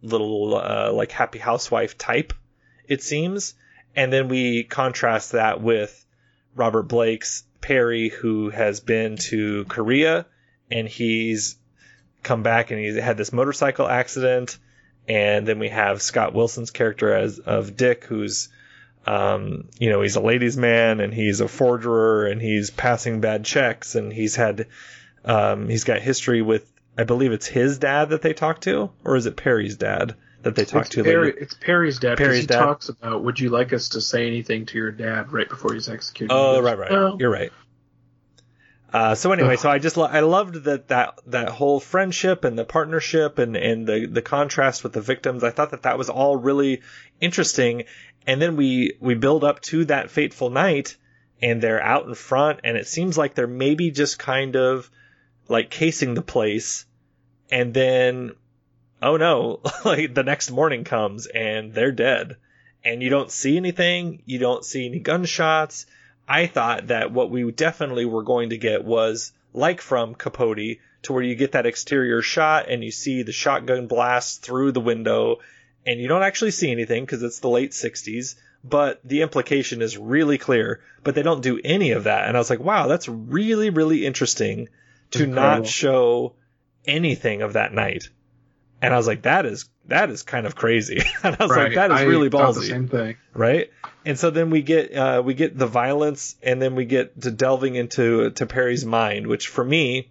[0.00, 2.34] little uh, like happy housewife type,
[2.86, 3.54] it seems.
[3.96, 6.06] And then we contrast that with
[6.54, 10.26] Robert Blake's Perry, who has been to Korea
[10.70, 11.56] and he's
[12.22, 14.56] come back and he's had this motorcycle accident.
[15.08, 18.50] And then we have Scott Wilson's character as of Dick, who's
[19.06, 23.44] um, you know, he's a ladies' man and he's a forger and he's passing bad
[23.44, 24.66] checks and he's had,
[25.24, 29.16] um, he's got history with, I believe it's his dad that they talk to, or
[29.16, 31.04] is it Perry's dad that they talk it's to?
[31.04, 31.38] Perry, later?
[31.38, 32.18] It's Perry's dad.
[32.18, 32.58] Perry's he dad.
[32.58, 35.88] talks about, would you like us to say anything to your dad right before he's
[35.88, 36.32] executed?
[36.32, 37.14] Oh, right, right.
[37.18, 37.50] You're right.
[38.94, 42.56] Uh, so anyway, so I just lo- I loved that that that whole friendship and
[42.56, 45.42] the partnership and and the the contrast with the victims.
[45.42, 46.80] I thought that that was all really
[47.20, 47.86] interesting.
[48.26, 50.96] And then we we build up to that fateful night,
[51.42, 54.90] and they're out in front, and it seems like they're maybe just kind of
[55.48, 56.86] like casing the place,
[57.50, 58.32] and then
[59.02, 62.36] oh no, like the next morning comes and they're dead,
[62.84, 65.86] and you don't see anything, you don't see any gunshots.
[66.26, 71.12] I thought that what we definitely were going to get was like from Capote, to
[71.12, 75.38] where you get that exterior shot and you see the shotgun blast through the window,
[75.86, 79.98] and you don't actually see anything because it's the late 60s, but the implication is
[79.98, 80.80] really clear.
[81.02, 82.26] But they don't do any of that.
[82.26, 84.68] And I was like, wow, that's really, really interesting
[85.12, 85.58] to Incredible.
[85.58, 86.34] not show
[86.86, 88.08] anything of that night.
[88.80, 91.02] And I was like, that is that is kind of crazy.
[91.22, 91.64] and I was right.
[91.64, 92.68] like, that is I really ballsy.
[92.68, 93.16] same thing.
[93.32, 93.70] Right?
[94.04, 97.30] And so then we get uh, we get the violence, and then we get to
[97.30, 100.10] delving into to Perry's mind, which for me,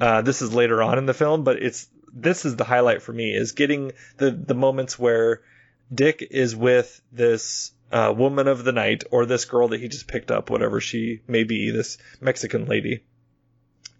[0.00, 3.12] uh, this is later on in the film, but it's this is the highlight for
[3.12, 5.40] me is getting the the moments where
[5.92, 10.06] Dick is with this uh, woman of the night or this girl that he just
[10.06, 13.04] picked up, whatever she may be, this Mexican lady,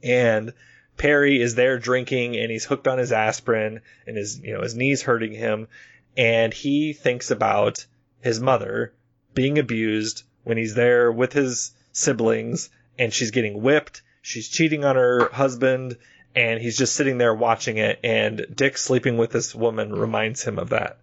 [0.02, 0.52] and
[0.96, 4.74] Perry is there drinking and he's hooked on his aspirin and his you know his
[4.74, 5.68] knees hurting him,
[6.16, 7.86] and he thinks about
[8.20, 8.92] his mother
[9.34, 14.02] being abused when he's there with his siblings and she's getting whipped.
[14.20, 15.96] She's cheating on her husband
[16.34, 18.00] and he's just sitting there watching it.
[18.02, 20.00] And Dick sleeping with this woman mm.
[20.00, 20.98] reminds him of that.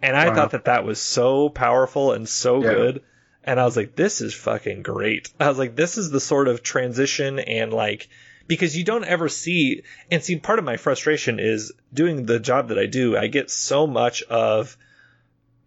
[0.00, 0.34] And I wow.
[0.34, 2.70] thought that that was so powerful and so yeah.
[2.70, 3.02] good.
[3.44, 5.30] And I was like, this is fucking great.
[5.38, 8.08] I was like, this is the sort of transition and like,
[8.46, 12.68] because you don't ever see, and see, part of my frustration is doing the job
[12.68, 13.16] that I do.
[13.16, 14.76] I get so much of,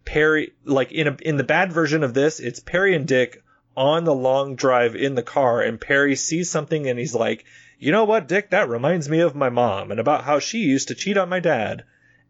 [0.04, 3.42] Perry, like in a, in the bad version of this, it's Perry and Dick
[3.76, 7.44] on the long drive in the car, and Perry sees something and he's like,
[7.78, 10.88] you know what, Dick, that reminds me of my mom and about how she used
[10.88, 11.84] to cheat on my dad.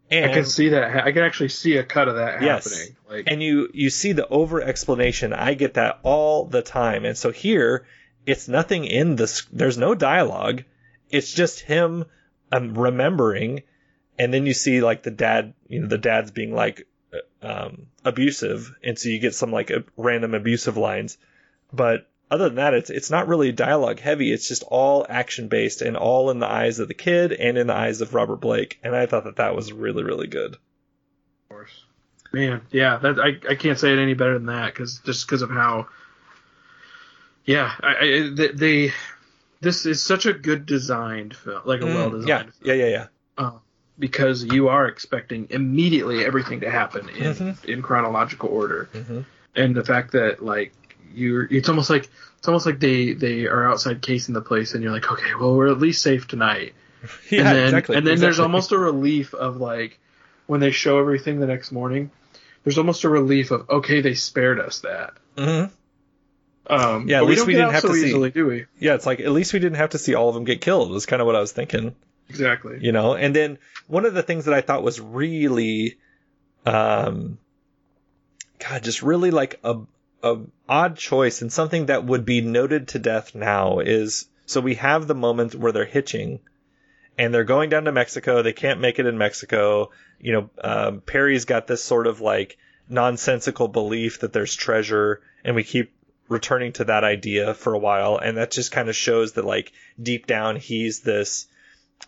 [0.09, 1.05] And, I can see that.
[1.05, 2.69] I can actually see a cut of that yes.
[2.69, 2.95] happening.
[3.09, 5.33] Like, and you you see the over explanation.
[5.33, 7.03] I get that all the time.
[7.03, 7.85] And so here,
[8.25, 9.45] it's nothing in this.
[9.51, 10.63] There's no dialogue.
[11.09, 12.05] It's just him
[12.51, 13.63] um, remembering,
[14.17, 15.53] and then you see like the dad.
[15.67, 16.87] You know, the dad's being like,
[17.41, 21.17] um, abusive, and so you get some like random abusive lines.
[21.73, 24.31] But other than that, it's it's not really dialogue heavy.
[24.31, 27.67] It's just all action based and all in the eyes of the kid and in
[27.67, 28.79] the eyes of Robert Blake.
[28.83, 30.53] And I thought that that was really really good.
[30.53, 31.83] Of course,
[32.33, 35.41] man, yeah, that I I can't say it any better than that because just because
[35.41, 35.87] of how,
[37.45, 38.93] yeah, I, I they, they,
[39.61, 42.27] this is such a good designed film, like a mm, well designed.
[42.27, 42.51] Yeah, film.
[42.63, 43.07] yeah, yeah, yeah.
[43.37, 43.59] Um,
[43.97, 47.71] because you are expecting immediately everything to happen in mm-hmm.
[47.71, 49.21] in chronological order, mm-hmm.
[49.55, 50.73] and the fact that like
[51.13, 54.83] you're, it's almost like it's almost like they they are outside casing the place, and
[54.83, 56.73] you're like, okay, well we're at least safe tonight.
[57.29, 57.95] yeah, and then, exactly.
[57.95, 58.27] And then exactly.
[58.27, 59.99] there's almost a relief of like
[60.45, 62.11] when they show everything the next morning.
[62.63, 65.13] There's almost a relief of okay, they spared us that.
[65.35, 65.73] Mm-hmm.
[66.69, 68.07] Um, yeah, at least we, didn't have so to see.
[68.07, 68.65] Easily, do we?
[68.77, 70.91] Yeah, it's like at least we didn't have to see all of them get killed.
[70.91, 71.95] Was kind of what I was thinking.
[72.29, 72.79] Exactly.
[72.81, 75.97] You know, and then one of the things that I thought was really,
[76.65, 77.37] um,
[78.59, 79.79] God, just really like a,
[80.23, 84.75] a odd choice and something that would be noted to death now is so we
[84.75, 86.39] have the moment where they're hitching
[87.17, 88.41] and they're going down to Mexico.
[88.41, 89.91] They can't make it in Mexico.
[90.19, 92.57] You know, um, Perry's got this sort of like
[92.89, 95.91] nonsensical belief that there's treasure and we keep
[96.29, 98.17] returning to that idea for a while.
[98.17, 101.47] And that just kind of shows that like deep down, he's this,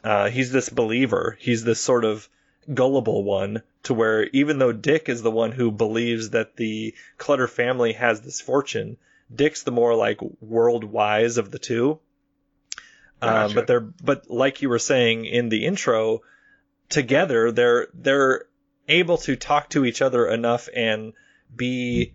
[0.04, 1.38] uh, he's this believer.
[1.39, 2.28] He's this sort of
[2.74, 7.48] gullible one to where even though Dick is the one who believes that the Clutter
[7.48, 8.98] family has this fortune,
[9.34, 12.00] Dick's the more like world wise of the two.
[13.22, 13.52] Uh, gotcha.
[13.52, 16.22] Uh, but they're but like you were saying in the intro,
[16.89, 18.45] together they're they're
[18.88, 21.13] able to talk to each other enough and
[21.56, 22.13] be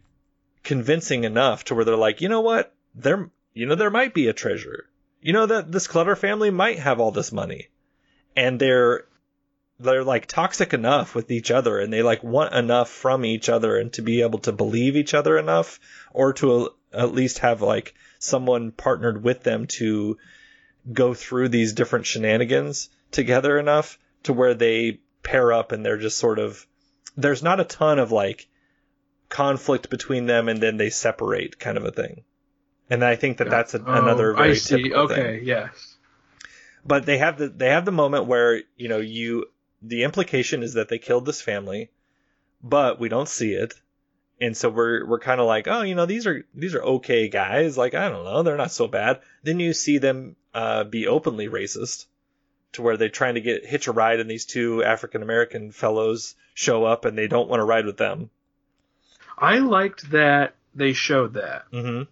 [0.62, 4.28] convincing enough to where they're like, you know what, there you know there might be
[4.28, 4.88] a treasure
[5.24, 7.68] you know that this Clutter family might have all this money,
[8.36, 9.06] and they're
[9.78, 13.76] they're like toxic enough with each other, and they like want enough from each other,
[13.76, 15.80] and to be able to believe each other enough,
[16.12, 20.16] or to at least have like someone partnered with them to
[20.92, 26.18] go through these different shenanigans together enough to where they pair up and they're just
[26.18, 26.66] sort of
[27.16, 28.46] there's not a ton of like
[29.30, 32.22] conflict between them and then they separate kind of a thing
[32.90, 34.92] and I think that that's a, oh, another very I see.
[34.92, 35.44] okay, thing.
[35.44, 35.96] yes.
[36.84, 39.46] But they have the they have the moment where you know you
[39.86, 41.90] the implication is that they killed this family,
[42.62, 43.74] but we don't see it
[44.40, 47.28] and so we're we're kind of like, oh, you know, these are these are okay
[47.28, 47.78] guys.
[47.78, 49.20] Like I don't know, they're not so bad.
[49.42, 52.06] Then you see them uh, be openly racist,
[52.72, 56.34] to where they're trying to get hitch a ride, and these two African American fellows
[56.52, 58.30] show up, and they don't want to ride with them.
[59.38, 62.02] I liked that they showed that hmm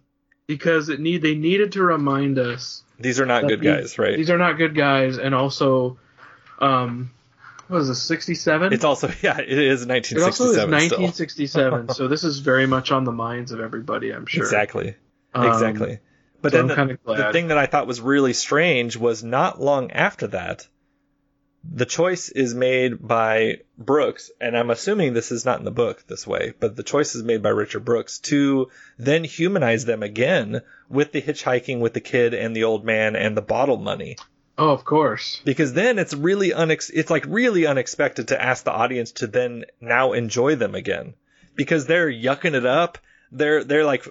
[0.47, 4.15] because it need they needed to remind us These are not good these- guys, right?
[4.15, 5.97] These are not good guys, and also,
[6.59, 7.11] um,
[7.69, 8.73] was this sixty seven?
[8.73, 12.65] It's also yeah, it is 1967 It also 1967 is 1967, so this is very
[12.67, 14.43] much on the minds of everybody, I'm sure.
[14.43, 14.95] Exactly.
[15.33, 15.99] Um, exactly.
[16.41, 19.91] But so then the, the thing that I thought was really strange was not long
[19.91, 20.67] after that,
[21.63, 26.03] the choice is made by Brooks, and I'm assuming this is not in the book
[26.07, 30.61] this way, but the choice is made by Richard Brooks to then humanize them again
[30.89, 34.17] with the hitchhiking with the kid and the old man and the bottle money.
[34.57, 35.41] Oh, of course.
[35.43, 39.65] Because then it's really unex- it's like really unexpected to ask the audience to then
[39.81, 41.15] now enjoy them again.
[41.55, 42.97] Because they're yucking it up.
[43.31, 44.07] They're they're like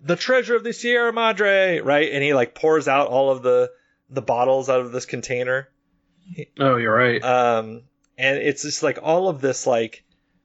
[0.00, 2.10] the treasure of the Sierra Madre, right?
[2.10, 3.70] And he like pours out all of the
[4.08, 5.68] the bottles out of this container.
[6.58, 7.22] Oh, you're right.
[7.22, 7.82] Um
[8.16, 10.04] and it's just like all of this like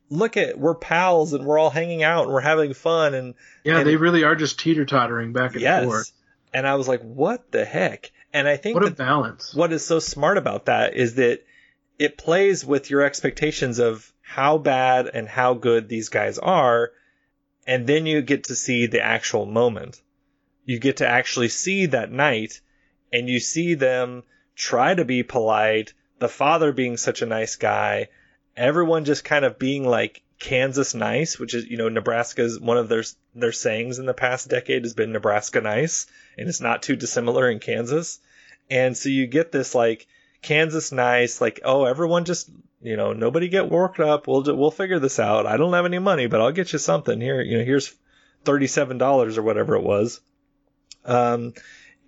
[0.09, 3.79] look at we're pals and we're all hanging out and we're having fun and yeah,
[3.79, 5.85] and- they really are just teeter tottering back and yes.
[5.85, 6.11] forth.
[6.53, 8.11] And I was like, what the heck?
[8.33, 9.53] And I think What a balance.
[9.55, 11.43] what is so smart about that is that
[11.97, 16.91] it plays with your expectations of how bad and how good these guys are,
[17.65, 20.01] and then you get to see the actual moment.
[20.65, 22.59] You get to actually see that night,
[23.11, 24.23] and you see them
[24.55, 28.09] try to be polite, the father being such a nice guy,
[28.55, 32.89] everyone just kind of being like Kansas nice, which is, you know, Nebraska's one of
[32.89, 36.05] their their sayings in the past decade has been Nebraska nice,
[36.37, 38.19] and it's not too dissimilar in Kansas.
[38.69, 40.07] And so you get this like
[40.41, 42.49] Kansas nice, like oh everyone just
[42.81, 44.27] you know nobody get worked up.
[44.27, 45.47] We'll we'll figure this out.
[45.47, 47.41] I don't have any money, but I'll get you something here.
[47.41, 47.93] You know here's
[48.43, 50.21] thirty seven dollars or whatever it was.
[51.03, 51.53] Um,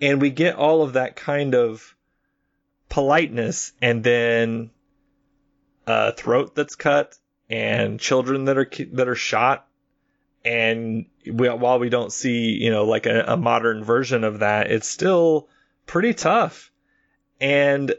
[0.01, 1.95] and we get all of that kind of
[2.89, 4.69] politeness, and then
[5.87, 7.17] a throat that's cut,
[7.49, 9.67] and children that are that are shot,
[10.45, 14.71] and we, while we don't see you know like a, a modern version of that,
[14.71, 15.47] it's still
[15.85, 16.71] pretty tough.
[17.41, 17.93] And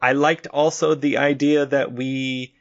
[0.00, 2.54] I liked also the idea that we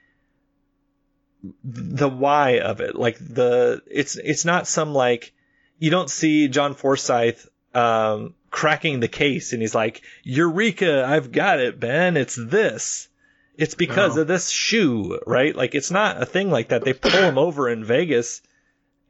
[1.63, 2.95] the why of it.
[2.95, 5.33] Like the it's it's not some like
[5.79, 7.39] you don't see John Forsythe
[7.73, 12.17] um cracking the case and he's like eureka I've got it Ben.
[12.17, 13.07] It's this
[13.57, 14.21] it's because No.
[14.21, 17.67] of this shoe right like it's not a thing like that they pull him over
[17.69, 18.41] in Vegas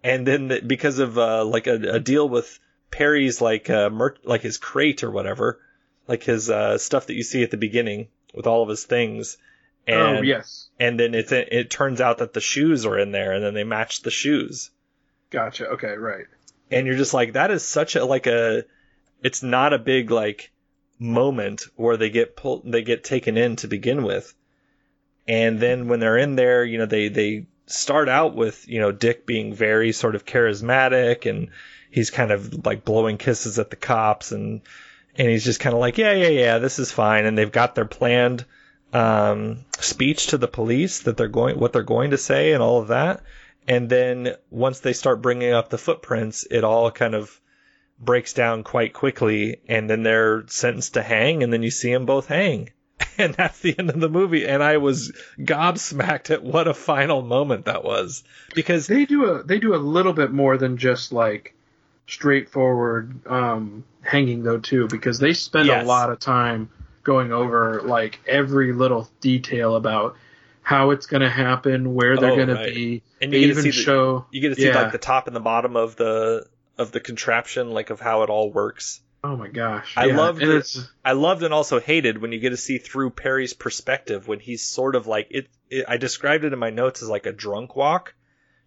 [0.03, 4.15] and then the, because of uh like a, a deal with Perry's like uh mer-
[4.23, 5.59] like his crate or whatever
[6.07, 9.37] like his uh stuff that you see at the beginning with all of his things
[9.85, 10.69] and oh, yes.
[10.79, 13.63] and then it it turns out that the shoes are in there and then they
[13.63, 14.69] match the shoes
[15.29, 15.67] Gotcha.
[15.71, 16.25] Okay, right.
[16.71, 18.63] and you're just like that is such a like a
[19.21, 20.51] it's not a big like
[20.99, 24.33] moment where they get pulled they get taken in to begin with
[25.27, 28.91] and then when they're in there you know they they start out with you know
[28.91, 31.49] Dick being very sort of charismatic and
[31.91, 34.61] he's kind of like blowing kisses at the cops and
[35.15, 37.25] and he's just kind of like yeah yeah yeah this is fine.
[37.25, 38.45] And they've got their planned
[38.93, 42.81] um, speech to the police that they're going what they're going to say and all
[42.81, 43.21] of that.
[43.67, 47.39] And then once they start bringing up the footprints it all kind of
[47.99, 49.59] breaks down quite quickly.
[49.67, 52.69] And then they're sentenced to hang and then you see them both hang
[53.17, 57.21] and that's the end of the movie and i was gobsmacked at what a final
[57.21, 58.23] moment that was
[58.55, 61.53] because They do a they do a little bit more than just like
[62.07, 65.83] straightforward um, hanging though too, because they spend Yes.
[65.83, 66.69] a lot of time
[67.03, 70.15] going over like every little detail about
[70.61, 72.67] how it's going to happen, where they're Oh, going right.
[72.67, 73.03] to be.
[73.21, 74.81] And they you to even the- show you get to see yeah.
[74.81, 78.29] like the top and the bottom of the of the contraption like of how it
[78.29, 79.93] all works Oh my gosh!
[79.97, 80.15] I yeah.
[80.15, 80.57] loved and it.
[80.59, 84.39] it's I loved and also hated when you get to see through Perry's perspective when
[84.39, 85.83] he's sort of like it, it.
[85.85, 88.13] I described it in my notes as like a drunk walk,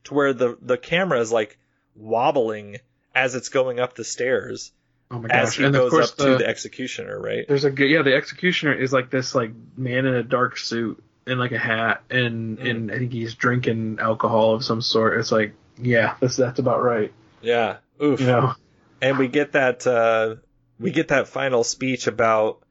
[0.05, 1.59] to where the the camera is like
[1.97, 2.77] wobbling
[3.15, 4.73] as it's going up the stairs
[5.11, 5.57] oh my as gosh!
[5.57, 7.47] he and of goes course up to the executioner, right?
[7.49, 8.03] There's a good yeah.
[8.03, 12.03] The executioner is like this like man in a dark suit and like a hat
[12.11, 12.71] and Mm.
[12.71, 15.19] and I think he's drinking alcohol of some sort.
[15.19, 17.15] It's like yeah, that's that's about right.
[17.41, 17.79] Yeah.
[18.03, 18.21] Oof.
[18.21, 18.55] You know.
[19.01, 20.37] and we get that uh,
[20.81, 22.63] we get that final speech about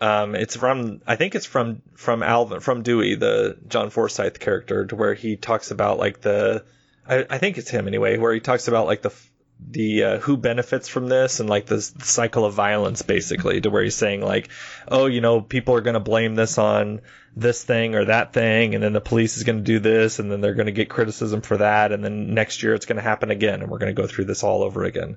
[0.00, 4.86] um, it's from I think it's from from Alvin from Dewey the John Forsythe character
[4.86, 6.64] to where he talks about like the
[7.08, 9.12] I, I think it's him anyway where he talks about like the
[9.60, 13.82] the uh, who benefits from this and like this cycle of violence basically to where
[13.82, 14.50] he's saying like
[14.86, 17.00] oh you know people are going to blame this on
[17.34, 20.30] this thing or that thing and then the police is going to do this and
[20.30, 23.02] then they're going to get criticism for that and then next year it's going to
[23.02, 25.16] happen again and we're going to go through this all over again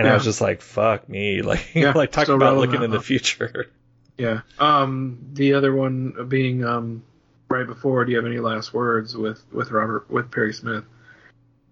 [0.00, 0.12] and yeah.
[0.12, 3.70] i was just like fuck me like yeah, like talking about looking in the future
[4.18, 7.02] yeah um the other one being um
[7.48, 10.84] right before do you have any last words with with robert with perry smith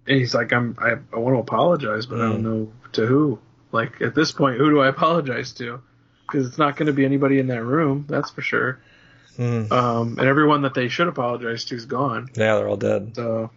[0.08, 2.24] and he's like, I'm, I, I want to apologize, but mm.
[2.24, 2.44] I don't mm.
[2.44, 3.38] know to who.
[3.70, 5.82] Like at this point, who do I apologize to?
[6.26, 8.80] Because it's not going to be anybody in that room, that's for sure.
[9.36, 9.70] Mm.
[9.70, 12.30] Um, and everyone that they should apologize to is gone.
[12.34, 13.14] Yeah, they're all dead.
[13.14, 13.50] So,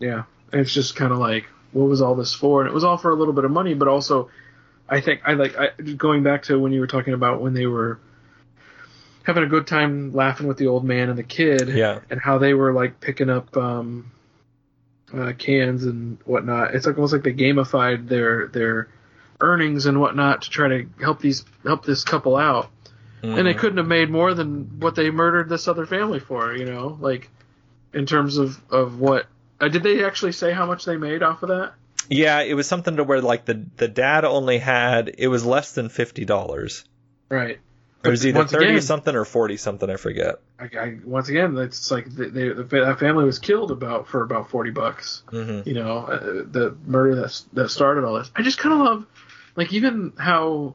[0.00, 2.62] yeah, it's just kind of like, what was all this for?
[2.62, 4.30] And it was all for a little bit of money, but also,
[4.88, 7.66] I think I like I, going back to when you were talking about when they
[7.66, 7.98] were
[9.24, 12.38] having a good time laughing with the old man and the kid, yeah, and how
[12.38, 14.12] they were like picking up um,
[15.12, 16.74] uh, cans and whatnot.
[16.74, 18.88] It's like almost like they gamified their their
[19.40, 22.70] earnings and whatnot to try to help these help this couple out.
[23.22, 23.38] Mm-hmm.
[23.38, 23.60] And they mm-hmm.
[23.60, 27.30] couldn't have made more than what they murdered this other family for, you know, like
[27.92, 29.26] in terms of of what.
[29.60, 31.74] Uh, did they actually say how much they made off of that?
[32.08, 35.72] Yeah, it was something to where like the the dad only had it was less
[35.72, 36.84] than fifty dollars.
[37.28, 37.58] Right.
[38.04, 39.90] It was either thirty again, something or forty something.
[39.90, 40.36] I forget.
[40.60, 44.50] I, I, once again, it's like they, they, that family was killed about for about
[44.50, 45.24] forty bucks.
[45.32, 45.68] Mm-hmm.
[45.68, 48.30] You know, uh, the murder that that started all this.
[48.36, 49.06] I just kind of love,
[49.56, 50.74] like even how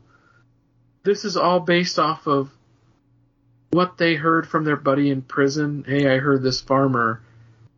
[1.03, 2.49] this is all based off of
[3.69, 5.85] what they heard from their buddy in prison.
[5.87, 7.21] Hey, I heard this farmer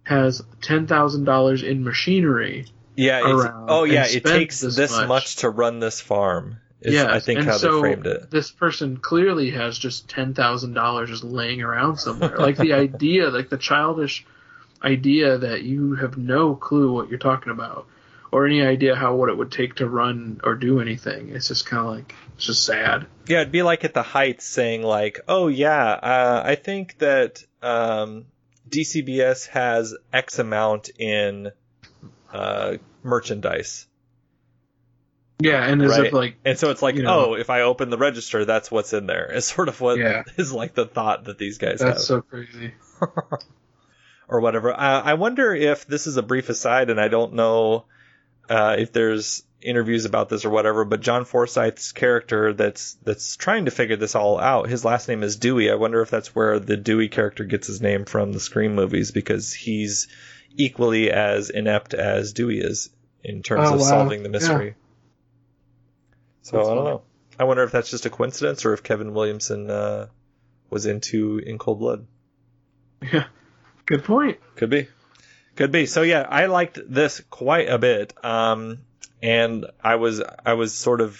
[0.04, 2.66] has ten thousand dollars in machinery.
[2.96, 3.22] Yeah.
[3.68, 4.06] oh yeah.
[4.08, 5.08] It takes this, this much.
[5.08, 6.58] much to run this farm.
[6.86, 8.30] Yeah, I think how so they framed it.
[8.30, 12.38] This person clearly has just ten thousand dollars just laying around somewhere.
[12.38, 14.26] like the idea, like the childish
[14.82, 17.88] idea that you have no clue what you're talking about,
[18.32, 21.30] or any idea how what it would take to run or do anything.
[21.30, 23.08] It's just kind of like it's just sad.
[23.28, 27.46] Yeah, it'd be like at the Heights saying like, "Oh yeah, uh, I think that
[27.62, 28.26] um,
[28.70, 31.52] DCBS has X amount in
[32.32, 33.88] uh, merchandise."
[35.40, 36.06] Yeah, and right?
[36.06, 38.72] if like, and so it's like, you know, oh, if I open the register, that's
[38.72, 39.32] what's in there.
[39.32, 40.24] Is sort of what yeah.
[40.38, 41.94] is like the thought that these guys that's have.
[41.96, 42.74] That's so crazy.
[44.28, 44.74] or whatever.
[44.74, 47.86] Uh, I wonder if this is a brief aside, and I don't know
[48.50, 50.86] uh, if there's interviews about this or whatever.
[50.86, 54.70] But John Forsythe's character that's that's trying to figure this all out.
[54.70, 55.72] His last name is Dewey.
[55.72, 59.12] I wonder if that's where the Dewey character gets his name from the Scream movies
[59.12, 60.08] because he's
[60.56, 62.90] equally as inept as Dewey is
[63.24, 63.86] in terms oh, of wow.
[63.86, 64.68] solving the mystery.
[64.68, 64.74] Yeah.
[66.44, 66.96] So that's I don't funny.
[66.96, 67.02] know.
[67.40, 70.08] I wonder if that's just a coincidence or if Kevin Williamson uh,
[70.70, 72.06] was into In Cold Blood.
[73.02, 73.26] Yeah,
[73.86, 74.40] good point.
[74.56, 74.88] Could be,
[75.56, 75.86] could be.
[75.88, 78.80] So yeah, I liked this quite a bit, um,
[79.24, 81.20] and I was I was sort of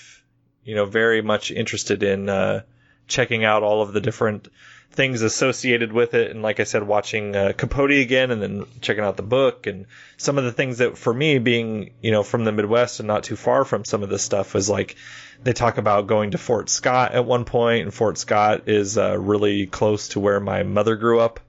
[0.64, 2.62] you know very much interested in uh,
[3.08, 4.50] checking out all of the different
[4.92, 6.30] things associated with it.
[6.30, 9.88] And like I said, watching uh, Capote again and then checking out the book and
[10.18, 13.24] some of the things that for me being, you know, from the Midwest and not
[13.24, 14.96] too far from some of this stuff was like
[15.42, 19.18] they talk about going to Fort Scott at one point and Fort Scott is uh,
[19.18, 21.40] really close to where my mother grew up.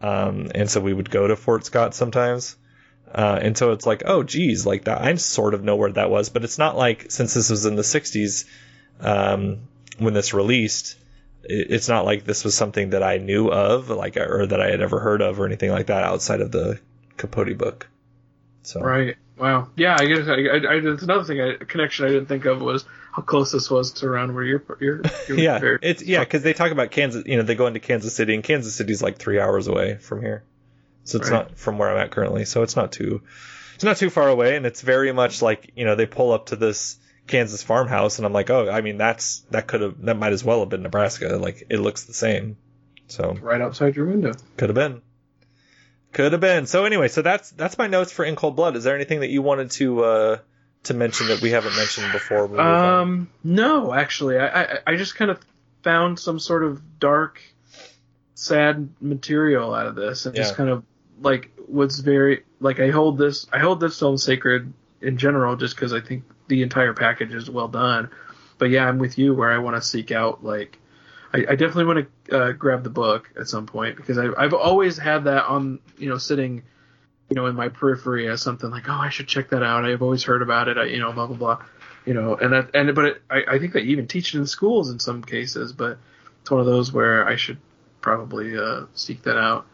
[0.00, 2.56] Um, and so we would go to Fort Scott sometimes.
[3.12, 5.00] Uh, and so it's like, oh, geez, like that.
[5.00, 7.76] I sort of know where that was, but it's not like since this was in
[7.76, 8.44] the 60s
[9.00, 9.60] um,
[9.98, 10.96] when this released,
[11.42, 14.80] it's not like this was something that I knew of, like or that I had
[14.80, 16.80] ever heard of or anything like that outside of the
[17.16, 17.88] Capote book.
[18.62, 19.96] So right, wow, yeah.
[19.98, 22.84] I guess I, I, I it's another thing, a connection I didn't think of was
[23.12, 24.62] how close this was to around where you're.
[24.80, 27.24] you're, you're yeah, very, it's yeah, because they talk about Kansas.
[27.26, 30.20] You know, they go into Kansas City, and Kansas City's like three hours away from
[30.20, 30.42] here,
[31.06, 31.48] so it's right.
[31.48, 32.44] not from where I'm at currently.
[32.44, 33.22] So it's not too,
[33.74, 36.46] it's not too far away, and it's very much like you know they pull up
[36.46, 40.16] to this Kansas farmhouse, and I'm like, oh, I mean, that's that could have that
[40.16, 41.36] might as well have been Nebraska.
[41.36, 42.56] Like it looks the same.
[43.08, 44.32] So right outside your window.
[44.56, 45.02] Could have been.
[46.12, 46.66] Could have been.
[46.66, 48.76] So anyway, so that's that's my notes for In Cold Blood.
[48.76, 50.38] Is there anything that you wanted to uh,
[50.84, 52.60] to mention that we haven't mentioned before?
[52.60, 55.40] Um, no, actually, I, I I just kind of
[55.82, 57.40] found some sort of dark,
[58.34, 60.42] sad material out of this, and yeah.
[60.42, 60.84] just kind of
[61.20, 65.76] like was very like I hold this I hold this film sacred in general, just
[65.76, 68.10] because I think the entire package is well done.
[68.58, 70.78] But yeah, I'm with you where I want to seek out like
[71.32, 74.54] I, I definitely want to uh, grab the book at some point because I, I've
[74.54, 76.62] always had that on you know sitting
[77.28, 79.84] you know in my periphery as something like oh I should check that out.
[79.84, 80.78] I've always heard about it.
[80.78, 81.62] I, you know blah blah blah.
[82.04, 84.46] You know and that and but it, I I think they even teach it in
[84.46, 85.72] schools in some cases.
[85.72, 85.98] But
[86.40, 87.58] it's one of those where I should
[88.00, 89.66] probably uh, seek that out.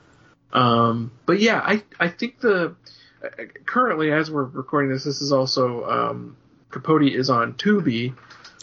[0.52, 2.74] Um, but yeah, I I think the
[3.66, 6.36] currently as we're recording this, this is also um,
[6.70, 8.14] Capote is on Tubi,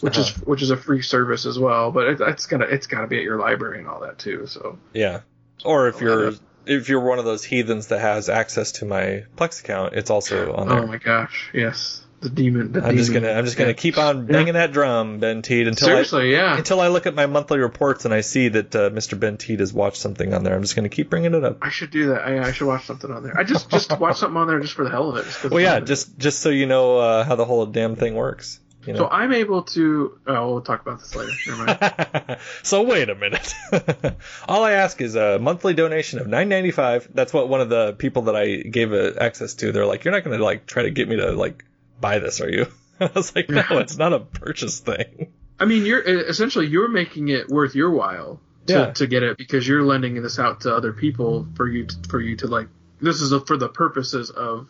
[0.01, 0.21] which uh-huh.
[0.21, 1.91] is which is a free service as well.
[1.91, 4.45] But it, it's gonna it's gotta be at your library and all that too.
[4.47, 5.21] So yeah,
[5.65, 6.33] or if you're
[6.65, 10.53] if you're one of those heathens that has access to my Plex account, it's also
[10.53, 10.83] on there.
[10.83, 12.71] Oh my gosh, yes the demon.
[12.71, 12.97] The I'm demon.
[12.97, 14.53] just gonna I'm just gonna keep on banging yeah.
[14.53, 18.05] that drum, Ben Teed, until seriously, I, yeah, until I look at my monthly reports
[18.05, 19.19] and I see that uh, Mr.
[19.19, 20.55] Ben Teed has watched something on there.
[20.55, 21.57] I'm just gonna keep bringing it up.
[21.61, 22.21] I should do that.
[22.21, 23.37] I, I should watch something on there.
[23.37, 25.51] I just just watch something on there just for the hell of it.
[25.51, 28.59] well, yeah, just just so you know uh, how the whole damn thing works.
[28.85, 28.99] You know?
[28.99, 30.19] So I'm able to.
[30.25, 31.31] Oh, we'll talk about this later.
[31.47, 32.37] Never mind.
[32.63, 33.53] so wait a minute.
[34.47, 37.07] All I ask is a monthly donation of nine ninety five.
[37.13, 39.71] That's what one of the people that I gave access to.
[39.71, 41.65] They're like, you're not going to like try to get me to like
[41.99, 42.67] buy this, are you?
[42.99, 45.31] I was like, no, it's not a purchase thing.
[45.59, 48.91] I mean, you're essentially you're making it worth your while to, yeah.
[48.91, 52.19] to get it because you're lending this out to other people for you to, for
[52.19, 52.67] you to like.
[53.01, 54.67] This is a, for the purposes of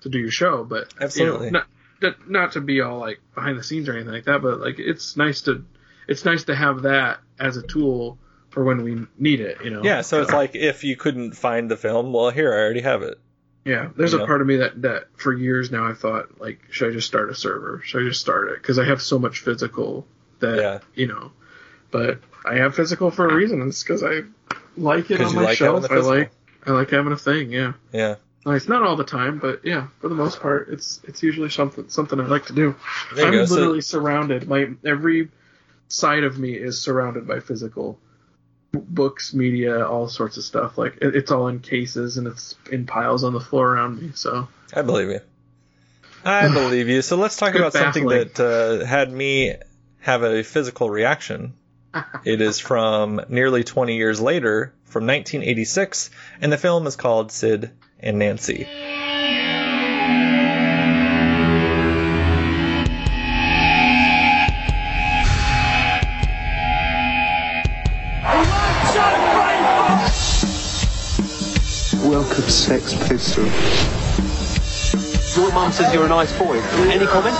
[0.00, 1.62] to do your show, but absolutely you know,
[2.02, 4.78] not not to be all like behind the scenes or anything like that, but like
[4.78, 5.64] it's nice to
[6.08, 8.18] it's nice to have that as a tool
[8.50, 9.58] for when we need it.
[9.64, 9.82] You know.
[9.82, 10.02] Yeah.
[10.02, 13.18] So it's like if you couldn't find the film, well, here I already have it.
[13.66, 14.26] Yeah, there's a know?
[14.26, 17.30] part of me that that for years now I thought like, should I just start
[17.30, 17.80] a server?
[17.84, 18.62] Should I just start it?
[18.62, 20.06] Because I have so much physical
[20.38, 20.78] that yeah.
[20.94, 21.32] you know.
[21.90, 23.66] But I have physical for a reason.
[23.66, 24.20] It's because I
[24.76, 25.90] like it on my like shelf.
[25.90, 26.30] I like
[26.64, 27.50] I like having a thing.
[27.50, 27.72] Yeah.
[27.92, 28.14] Yeah.
[28.44, 28.68] Nice.
[28.68, 32.20] Not all the time, but yeah, for the most part, it's it's usually something something
[32.20, 32.76] I like to do.
[33.16, 33.42] I'm go.
[33.42, 34.48] literally so, surrounded.
[34.48, 35.28] My every
[35.88, 37.98] side of me is surrounded by physical
[38.76, 40.78] books, media, all sorts of stuff.
[40.78, 44.12] Like it, it's all in cases and it's in piles on the floor around me.
[44.14, 45.20] So I believe you.
[46.24, 47.02] I believe you.
[47.02, 48.08] So let's talk about baffling.
[48.08, 49.54] something that uh, had me
[50.00, 51.54] have a physical reaction.
[52.24, 56.10] it is from nearly 20 years later, from 1986,
[56.40, 57.70] and the film is called Sid
[58.00, 58.66] and Nancy.
[72.36, 73.48] Welcome, Sex Pistols.
[75.38, 76.60] Your mum says you're a nice boy.
[76.90, 77.34] Any comment?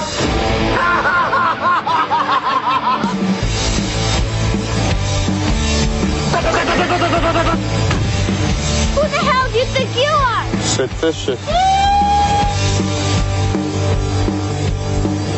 [8.94, 10.46] Who the hell do you think you are?
[10.62, 11.44] Sid Vicious.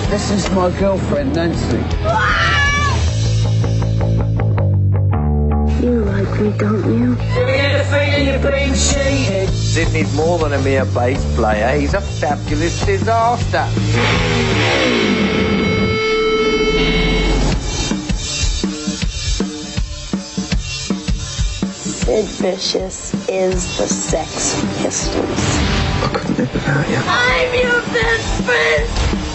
[0.09, 1.83] This is my girlfriend, Nancy.
[5.85, 7.17] You like me, don't you?
[7.89, 9.49] Do you feeling you're being cheated?
[9.49, 11.79] Sidney's more than a mere bass player.
[11.79, 13.67] He's a fabulous disaster.
[21.79, 25.25] Sid Vicious is the Sex Pistols.
[25.25, 26.97] I couldn't live without you.
[26.97, 29.28] I'm your best friend!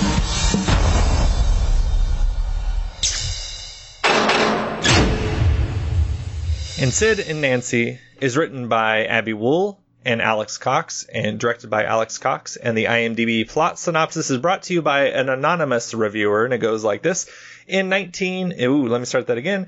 [6.84, 11.86] And Sid and Nancy is written by Abbe Wool and Alex Cox and directed by
[11.86, 12.58] Alex Cox.
[12.58, 16.58] And the IMDb plot synopsis is brought to you by an anonymous reviewer, and it
[16.58, 17.30] goes like this.
[17.68, 19.68] In 19, ooh, let me start that again.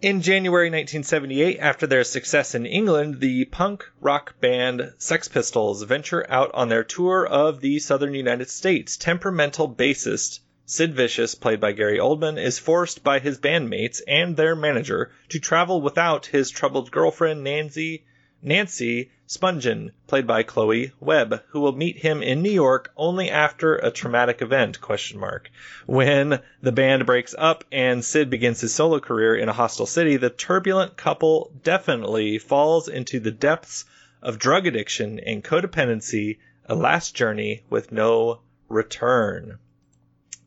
[0.00, 6.24] In January 1978, after their success in England, the punk rock band Sex Pistols venture
[6.30, 8.96] out on their tour of the southern United States.
[8.96, 14.56] Temperamental bassist Sid Vicious, played by Gary Oldman, is forced by his bandmates and their
[14.56, 18.06] manager to travel without his troubled girlfriend Nancy
[18.40, 23.76] Nancy Spungen, played by Chloe Webb, who will meet him in New York only after
[23.76, 25.50] a traumatic event question mark.
[25.84, 30.16] When the band breaks up and Sid begins his solo career in a hostile city,
[30.16, 33.84] the turbulent couple definitely falls into the depths
[34.22, 38.40] of drug addiction and codependency, a last journey with no
[38.70, 39.58] return.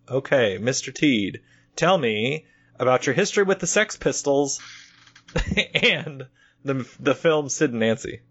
[0.09, 0.93] Okay, Mr.
[0.93, 1.41] Teed,
[1.75, 2.45] tell me
[2.79, 4.61] about your history with the Sex Pistols
[5.73, 6.27] and
[6.63, 8.21] the the film Sid and Nancy.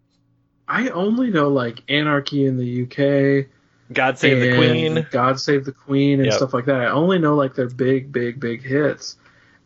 [0.69, 3.49] I only know like Anarchy in the UK,
[3.93, 6.35] God Save the Queen, God Save the Queen, and yep.
[6.35, 6.81] stuff like that.
[6.81, 9.17] I only know like their big, big, big hits,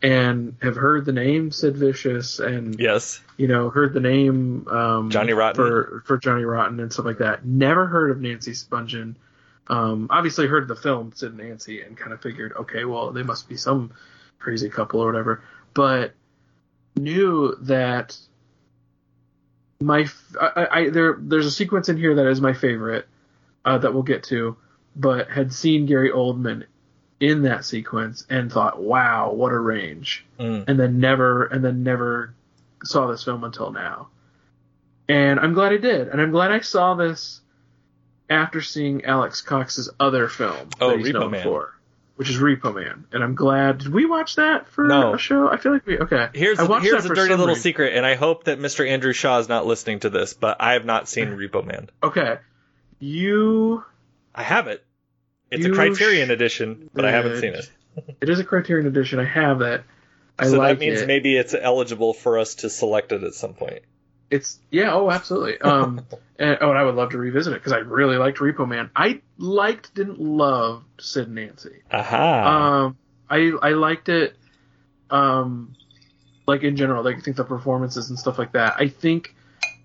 [0.02, 5.10] and have heard the name Sid Vicious, and yes, you know, heard the name um,
[5.10, 7.46] Johnny Rotten for for Johnny Rotten and stuff like that.
[7.46, 9.14] Never heard of Nancy Spungen
[9.70, 13.22] um, obviously heard the film Sid and Nancy and kind of figured, okay, well, they
[13.22, 13.92] must be some
[14.40, 15.44] crazy couple or whatever.
[15.74, 16.14] But
[16.96, 18.18] knew that
[19.80, 20.06] my
[20.38, 23.06] I, I there there's a sequence in here that is my favorite
[23.64, 24.56] uh, that we'll get to,
[24.96, 26.64] but had seen Gary Oldman
[27.20, 30.64] in that sequence and thought, wow, what a range, mm.
[30.66, 32.34] and then never and then never
[32.82, 34.08] saw this film until now.
[35.08, 37.40] And I'm glad I did, and I'm glad I saw this
[38.30, 41.42] after seeing Alex Cox's other film Oh, that he's Repo known Man.
[41.42, 41.74] for,
[42.16, 43.78] which is Repo Man, and I'm glad.
[43.78, 45.14] Did we watch that for No.
[45.14, 45.48] a show?
[45.50, 46.28] I feel like we okay.
[46.32, 47.62] Here's I watched here's a dirty little reason.
[47.62, 48.88] secret, and I hope that Mr.
[48.88, 51.90] Andrew Shaw is not listening to this, but I have not seen Repo Man.
[52.02, 52.36] Okay,
[52.98, 53.84] you.
[54.34, 54.84] I have it.
[55.50, 57.68] It's a Criterion edition, but I haven't seen it.
[58.20, 59.18] It is a Criterion edition.
[59.18, 59.82] I have that.
[60.38, 61.06] I so like that means it.
[61.08, 63.80] maybe it's eligible for us to select it at some point.
[64.30, 65.60] It's yeah, oh, absolutely.
[65.62, 66.06] Um,
[66.38, 68.90] and oh, and I would love to revisit it because I really liked Repo Man.
[68.96, 71.82] I liked, didn't love Sid and Nancy.
[71.90, 72.84] Aha.
[72.86, 72.96] Um,
[73.28, 74.36] I I liked it.
[75.10, 75.74] Um,
[76.46, 78.74] like in general, like I think the performances and stuff like that.
[78.78, 79.34] I think,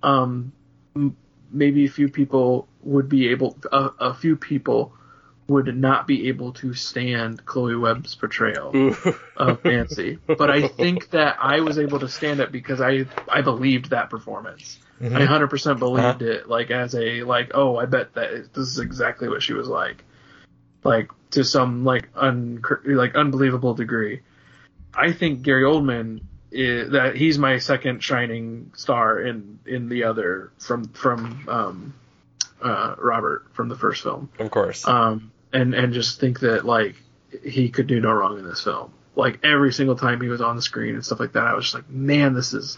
[0.01, 0.51] um,
[0.95, 1.17] m-
[1.51, 4.93] maybe a few people would be able, a, a few people
[5.47, 8.95] would not be able to stand Chloe Webb's portrayal Ooh.
[9.37, 10.17] of Nancy.
[10.25, 14.09] but I think that I was able to stand it because I I believed that
[14.09, 14.79] performance.
[14.99, 15.15] Mhm.
[15.15, 19.27] I 100% believed it like as a like oh I bet that this is exactly
[19.29, 20.03] what she was like.
[20.83, 24.21] Like to some like un like unbelievable degree.
[24.93, 26.21] I think Gary Oldman
[26.51, 31.93] is, that he's my second shining star in in the other from from um
[32.61, 34.87] uh Robert from the first film of course.
[34.87, 36.95] um, and and just think that like
[37.43, 38.93] he could do no wrong in this film.
[39.15, 41.65] Like every single time he was on the screen and stuff like that, I was
[41.65, 42.77] just like, man, this is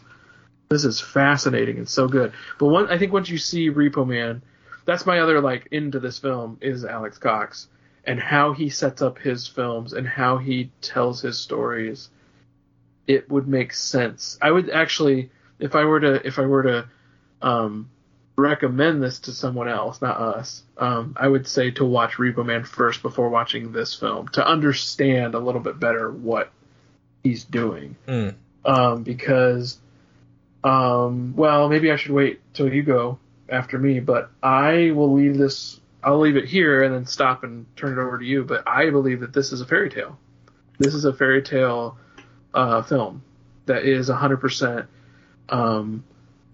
[0.70, 2.34] this is fascinating and so good.
[2.60, 4.44] But one, I think once you see Repo Man,
[4.86, 7.68] that's my other like into this film is Alex Cox
[8.06, 12.10] and how he sets up his films and how he tells his stories.
[13.08, 14.38] It would make sense.
[14.42, 16.90] I would actually, if I were to, if I were to,
[17.42, 17.90] um,
[18.38, 22.64] recommend this to someone else, not us, um, I would say to watch Repo Man
[22.64, 26.52] first before watching this film to understand a little bit better what
[27.24, 27.96] he's doing.
[28.08, 28.36] Mm.
[28.64, 29.80] Um, because,
[30.64, 33.18] um, well, maybe I should wait till you go
[33.50, 35.80] after me, but I will leave this.
[36.04, 38.44] I'll leave it here and then stop and turn it over to you.
[38.44, 40.18] But I believe that this is a fairy tale.
[40.78, 41.98] This is a fairy tale
[42.54, 43.24] uh, film
[43.66, 44.86] that is 100%
[45.50, 46.04] um,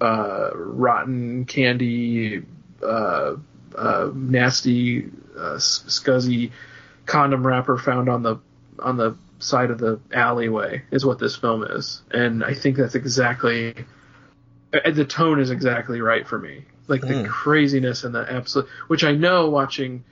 [0.02, 2.44] uh, rotten candy,
[2.82, 3.36] uh,
[3.78, 5.06] uh, nasty,
[5.38, 6.52] uh, scuzzy
[7.06, 8.38] condom wrapper found on the
[8.80, 12.96] on the side of the alleyway is what this film is, and I think that's
[12.96, 13.74] exactly
[14.74, 16.66] uh, the tone is exactly right for me.
[16.88, 17.28] Like the Mm.
[17.28, 20.04] craziness and the absolute, which I know watching.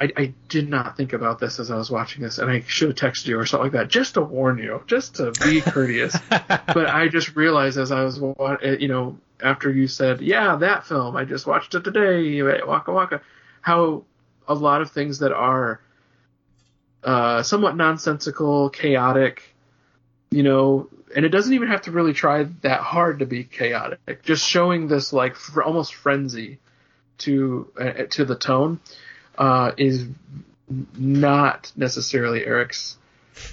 [0.00, 2.88] I, I did not think about this as I was watching this, and I should
[2.88, 6.16] have texted you or something like that just to warn you, just to be courteous
[6.28, 10.56] but I just realized as I was, wa- uh, you know, after you said, yeah,
[10.56, 13.20] that film, I just watched it today, Waka Waka,
[13.60, 14.04] how
[14.48, 15.80] a lot of things that are
[17.04, 19.54] uh, somewhat nonsensical, chaotic,
[20.30, 24.22] you know, and it doesn't even have to really try that hard to be chaotic.
[24.22, 26.58] Just showing this like fr- almost frenzy
[27.18, 28.80] to uh, to the tone
[29.40, 30.06] uh, is
[30.96, 32.96] not necessarily Eric's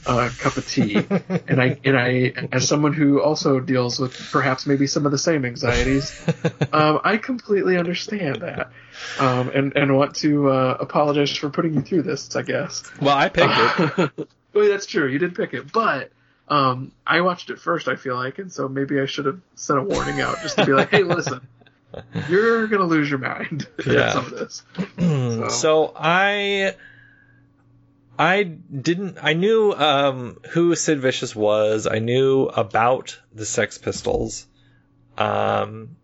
[0.05, 0.95] uh, cup of tea.
[1.47, 5.17] and I and I as someone who also deals with perhaps maybe some of the
[5.17, 6.21] same anxieties,
[6.73, 8.69] um, I completely understand that.
[9.19, 12.35] Um, and and want to uh, apologize for putting you through this.
[12.35, 12.83] I guess.
[13.01, 13.53] well, I picked
[13.97, 14.29] it.
[14.53, 15.07] well, that's true.
[15.07, 16.11] You did pick it, but
[16.49, 17.87] um, I watched it first.
[17.87, 20.65] I feel like, and so maybe I should have sent a warning out just to
[20.65, 21.47] be like, "Hey, listen,
[22.29, 24.13] you're gonna lose your mind Yeah.
[24.13, 24.63] some of this."
[24.99, 26.75] So- So I
[28.19, 31.87] I didn't I knew um who Sid Vicious was.
[31.87, 34.47] I knew about the Sex Pistols.
[35.17, 35.95] Um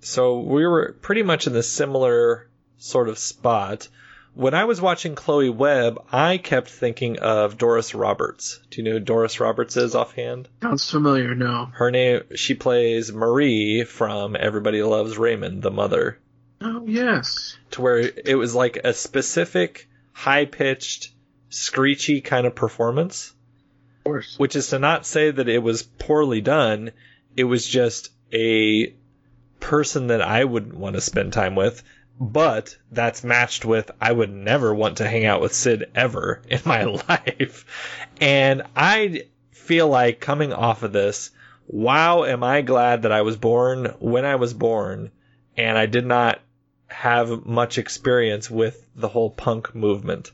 [0.00, 3.88] so we were pretty much in the similar sort of spot.
[4.36, 8.60] When I was watching Chloe Webb, I kept thinking of Doris Roberts.
[8.70, 10.46] Do you know who Doris Roberts is offhand?
[10.62, 11.34] Sounds familiar.
[11.34, 11.70] No.
[11.72, 16.18] Her name she plays Marie from Everybody Loves Raymond, the mother
[16.60, 17.56] Oh yes.
[17.70, 21.12] to where it was like a specific high pitched,
[21.48, 23.32] screechy kind of performance,
[24.00, 24.38] Of course.
[24.38, 26.92] which is to not say that it was poorly done.
[27.38, 28.94] It was just a
[29.60, 31.82] person that I wouldn't want to spend time with,
[32.18, 36.60] but that's matched with I would never want to hang out with Sid ever in
[36.64, 37.64] my life.
[38.20, 41.30] And I feel like coming off of this,
[41.66, 45.10] wow, am I glad that I was born when I was born
[45.56, 46.40] and I did not
[46.88, 50.30] have much experience with the whole punk movement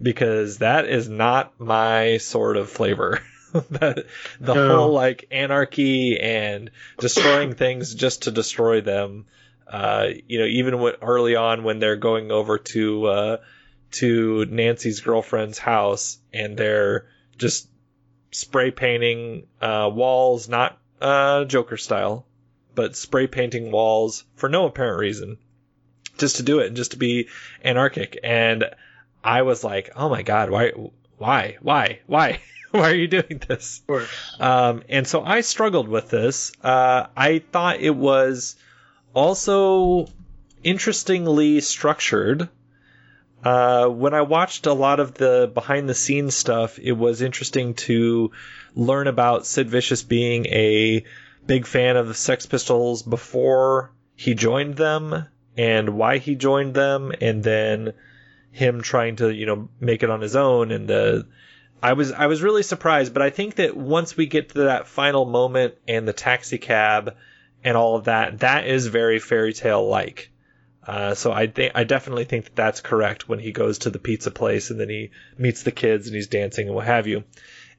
[0.00, 3.20] because that is not my sort of flavor.
[3.52, 4.06] the
[4.40, 4.68] the No.
[4.68, 9.26] whole like anarchy and destroying things just to destroy them.
[9.66, 13.36] Uh, you know, even when, early on when they're going over to uh,
[13.92, 17.06] to Nancy's girlfriend's house and they're
[17.38, 17.68] just
[18.32, 22.26] spray painting uh, walls, not uh, Joker style,
[22.74, 25.38] but spray painting walls for no apparent reason.
[26.18, 27.28] just to do it and just to be
[27.62, 28.18] anarchic.
[28.22, 28.64] And
[29.22, 30.72] I was like, oh my god, why,
[31.16, 32.40] why, why, why?
[32.70, 33.82] why are you doing this?
[34.40, 36.52] Um, and so I struggled with this.
[36.62, 38.56] Uh, I thought it was
[39.14, 40.08] also
[40.62, 42.48] interestingly structured.
[43.42, 47.74] Uh, when I watched a lot of the behind the scenes stuff, it was interesting
[47.74, 48.32] to
[48.74, 51.04] learn about Sid Vicious being a
[51.46, 57.12] big fan of the Sex Pistols before he joined them and why he joined them,
[57.20, 57.92] and then
[58.50, 61.26] him trying to you know make it on his own and the
[61.82, 64.86] I was I was really surprised, but I think that once we get to that
[64.86, 67.14] final moment and the taxi cab
[67.64, 70.30] and all of that, that is very fairy tale like.
[70.86, 73.98] Uh, so I think I definitely think that that's correct when he goes to the
[73.98, 77.24] pizza place and then he meets the kids and he's dancing and what have you.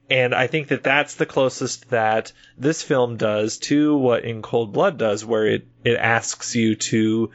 [0.10, 4.74] And I think that that's the closest that this film does to what In Cold
[4.74, 7.32] Blood does, where it, it asks you to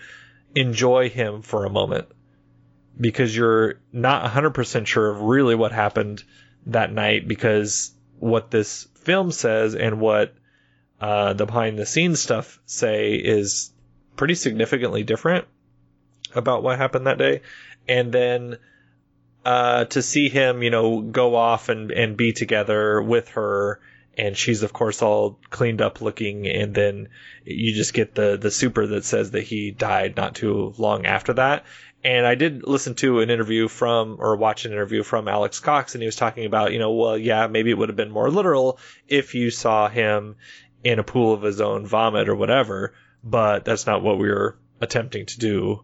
[0.54, 2.08] enjoy him for a moment
[3.00, 6.22] because you're not 100% sure of really what happened
[6.66, 10.34] that night because what this film says and what
[11.00, 13.72] uh, the behind the scenes stuff say is
[14.16, 15.46] pretty significantly different
[16.34, 17.42] about what happened that day.
[17.88, 18.58] And then
[19.44, 23.80] uh, to see him, you know, go off and, and be together with her,
[24.16, 27.08] and she's of course all cleaned up looking, and then
[27.44, 31.32] you just get the the super that says that he died not too long after
[31.34, 31.64] that.
[32.02, 35.94] And I did listen to an interview from, or watch an interview from Alex Cox,
[35.94, 38.30] and he was talking about, you know, well, yeah, maybe it would have been more
[38.30, 40.36] literal if you saw him
[40.84, 44.56] in a pool of his own vomit or whatever, but that's not what we were
[44.80, 45.82] attempting to do.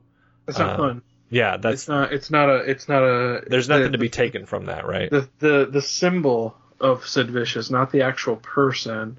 [0.49, 1.03] It's not Uh, fun.
[1.29, 2.13] Yeah, that's It's not.
[2.13, 2.57] It's not a.
[2.71, 3.43] It's not a.
[3.49, 5.11] there's nothing the, to be taken from that, right?
[5.11, 9.19] The the the symbol of Sid Vicious, not the actual person,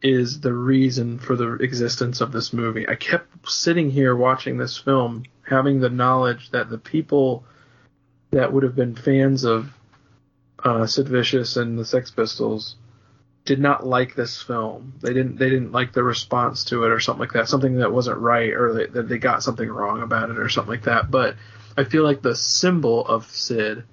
[0.00, 2.88] is the reason for the existence of this movie.
[2.88, 7.44] I kept sitting here watching this film, having the knowledge that the people
[8.30, 9.70] that would have been fans of
[10.64, 12.76] uh, Sid Vicious and the Sex Pistols
[13.46, 14.92] did not like this film.
[15.00, 15.36] They didn't.
[15.38, 17.48] They didn't like the response to it or something like that.
[17.48, 20.72] Something that wasn't right, or they, that they got something wrong about it, or something
[20.72, 21.10] like that.
[21.10, 21.36] But
[21.78, 23.84] I feel like the symbol of Sid,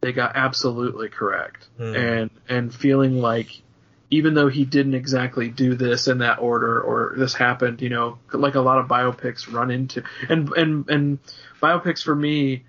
[0.00, 1.94] they got absolutely correct, Hmm.
[1.94, 3.62] and and feeling like
[4.10, 8.18] even though he didn't exactly do this in that order or this happened, you know,
[8.32, 11.18] like a lot of biopics run into and and and
[11.62, 12.64] biopics for me,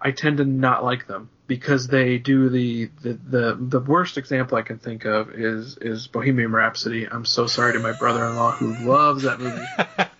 [0.00, 4.56] I tend to not like them because they do the the the, the worst example
[4.56, 7.06] I can think of is is Bohemian Rhapsody.
[7.06, 9.64] I'm so sorry to my brother-in-law who loves that movie.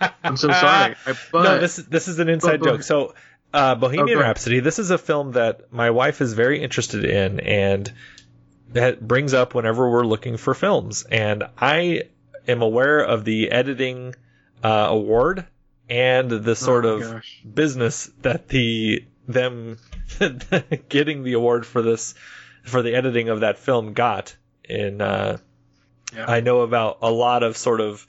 [0.23, 0.95] I'm so sorry.
[1.07, 2.83] I, but no, this is this is an inside but- joke.
[2.83, 3.15] So,
[3.53, 4.21] uh, Bohemian Oh.
[4.21, 4.61] Rhapsody.
[4.61, 7.91] This is a film that my wife is very interested in, and
[8.73, 11.05] that brings up whenever we're looking for films.
[11.05, 12.03] And I
[12.49, 14.15] am aware of the editing
[14.63, 15.47] uh, award
[15.89, 17.41] and the sort Oh of gosh.
[17.55, 19.79] business that the them
[20.89, 22.15] getting the award for this
[22.65, 24.35] for the editing of that film got
[24.65, 25.39] in uh,
[26.15, 26.27] Yeah.
[26.27, 28.07] I know about a lot of sort of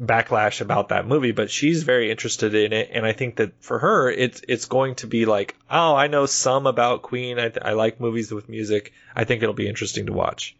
[0.00, 3.78] backlash about that movie, but she's very interested in it, and I think that for
[3.78, 7.38] her, it's it's going to be like, oh, I know some about Queen.
[7.38, 8.92] I, I like movies with music.
[9.14, 10.56] I think it'll be interesting to watch.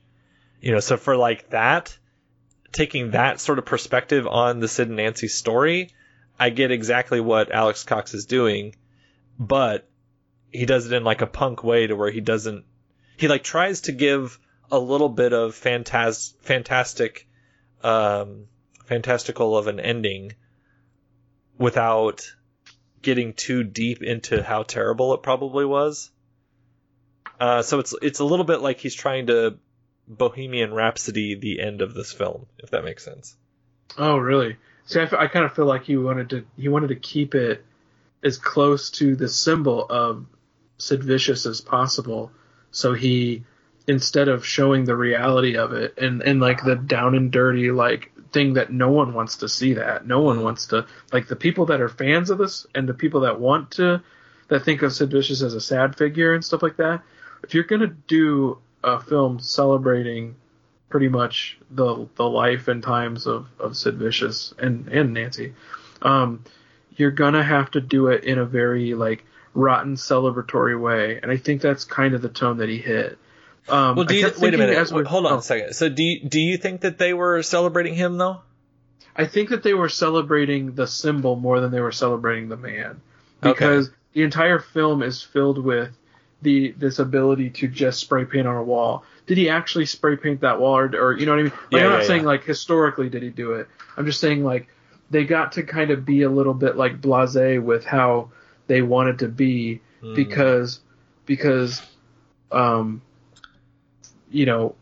[0.61, 1.97] You know, so for like that,
[2.73, 5.91] taking that sort of perspective on the Sid and Nancy story,
[6.39, 8.75] I get exactly what Alex Cox is doing,
[9.39, 9.89] but
[10.53, 12.65] he does it in like a punk way to where he doesn't.
[13.17, 14.39] He like tries to give
[14.71, 17.29] a little bit of fantas- fantastic
[17.83, 18.47] um,
[18.85, 20.35] fantastical of an ending
[21.59, 22.33] without
[23.03, 26.11] getting too deep into how terrible it probably was.
[27.41, 29.59] Uh, so it's it's a little bit like he's trying to
[30.07, 33.37] Bohemian Rhapsody the end of this film, if that makes sense.
[33.99, 34.57] Oh, really?
[34.87, 37.35] See, I, f- I kind of feel like he wanted to he wanted to keep
[37.35, 37.65] it
[38.23, 40.27] as close to the symbol of
[40.83, 42.33] Sid Vicious as possible.
[42.73, 43.45] So he,
[43.87, 48.13] instead of showing the reality of it and and like the down and dirty like
[48.33, 51.67] thing that no one wants to see that no one wants to like the people
[51.67, 54.03] that are fans of this and the people that want to
[54.49, 57.03] that think of Sid Vicious as a sad figure and stuff like that.
[57.45, 60.35] If you're gonna do a film celebrating
[60.89, 65.55] pretty much the the life and times of, of Sid Vicious and, and Nancy,
[66.03, 66.43] um,
[66.97, 69.25] you're gonna have to do it in a very like
[69.55, 73.19] rotten celebratory way, and I think that's kind of the tone that he hit.
[73.69, 74.91] Um, Well, do you, wait a minute.
[74.91, 75.75] we- Hold on oh, a second.
[75.75, 78.41] So do you, do you think that they were celebrating him though?
[79.15, 83.01] I think that they were celebrating the symbol more than they were celebrating the man,
[83.43, 85.91] because the entire film is filled with
[86.41, 89.05] the this ability to just spray paint on a wall.
[89.27, 91.53] Did he actually spray paint that wall, or, or you know what I mean?
[91.53, 92.29] Like, Yeah, I'm not yeah, saying yeah.
[92.29, 93.69] like historically did he do it.
[93.97, 94.69] I'm just saying like
[95.11, 98.31] they got to kind of be a little bit like blasé with how
[98.73, 100.15] they wanted to be Hmm.
[100.15, 100.81] because
[101.27, 101.81] because
[102.51, 103.03] um
[104.31, 104.75] you know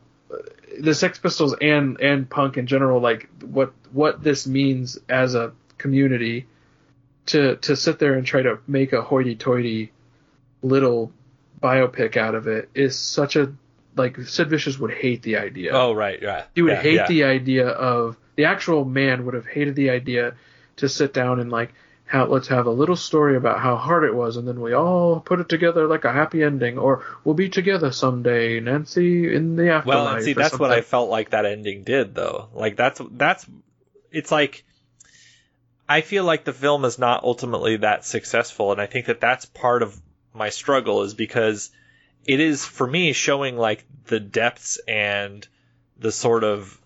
[0.78, 5.52] the Sex Pistols and and punk in general like what what this means as a
[5.76, 6.46] community
[7.26, 9.92] to to sit there and try to make a hoity-toity
[10.62, 11.12] little
[11.62, 13.52] biopic out of it is such a
[13.96, 15.72] like Sid Vicious would hate the idea.
[15.72, 16.44] Oh right, yeah.
[16.54, 17.06] He would yeah, hate yeah.
[17.08, 20.34] the idea of the actual man would have hated the idea
[20.76, 21.74] to sit down and like
[22.10, 25.20] how let's have a little story about how hard it was and then we all
[25.20, 29.70] put it together like a happy ending or we'll be together someday Nancy in the
[29.70, 29.86] afterlife.
[29.86, 32.48] Well, and see, that's what I felt like that ending did, though.
[32.52, 33.46] Like that's that's
[34.10, 34.64] it's like
[35.88, 39.44] I feel like the film is not ultimately that successful, and I think that that's
[39.44, 40.00] part of
[40.34, 41.70] my struggle is because
[42.24, 45.46] it is for me showing like the depths and
[45.96, 46.76] the sort of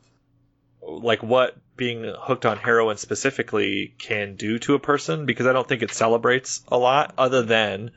[0.83, 5.67] like what being hooked on heroin specifically can do to a person because I don't
[5.67, 7.91] think it celebrates a lot other than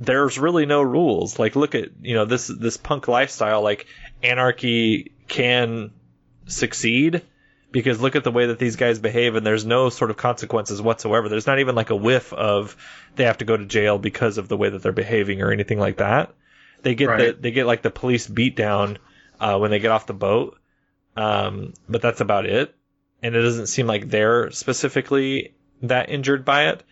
[0.00, 1.38] there's really no rules.
[1.38, 3.86] Like look at, you know, this this punk lifestyle like
[4.22, 5.90] anarchy can
[6.46, 7.22] succeed
[7.70, 10.80] because look at the way that these guys behave and there's no sort of consequences
[10.80, 11.28] whatsoever.
[11.28, 12.76] There's not even like a whiff of
[13.16, 15.78] they have to go to jail because of the way that they're behaving or anything
[15.78, 16.32] like that.
[16.82, 18.98] They get the they get like the police beat down
[19.40, 20.58] uh, when they get off the boat.
[21.16, 22.74] Um, but that's about it.
[23.22, 26.82] And it doesn't seem like they're specifically that injured by it.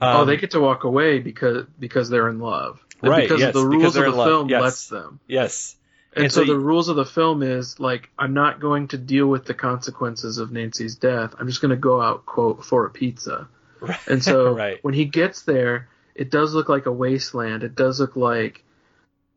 [0.00, 2.80] Um, oh, they get to walk away because because they're in love.
[3.02, 4.62] And Right, Because yes, the rules of the film yes.
[4.62, 5.20] lets them.
[5.26, 5.76] yes.
[6.16, 8.98] And, And so, so the rules of the film is like I'm not going to
[8.98, 11.34] deal with the consequences of Nancy's death.
[11.38, 13.48] I'm just going to go out quote for a pizza.
[14.06, 14.78] And so Right.
[14.82, 17.62] when he gets there, it does look like a wasteland.
[17.64, 18.63] It does look like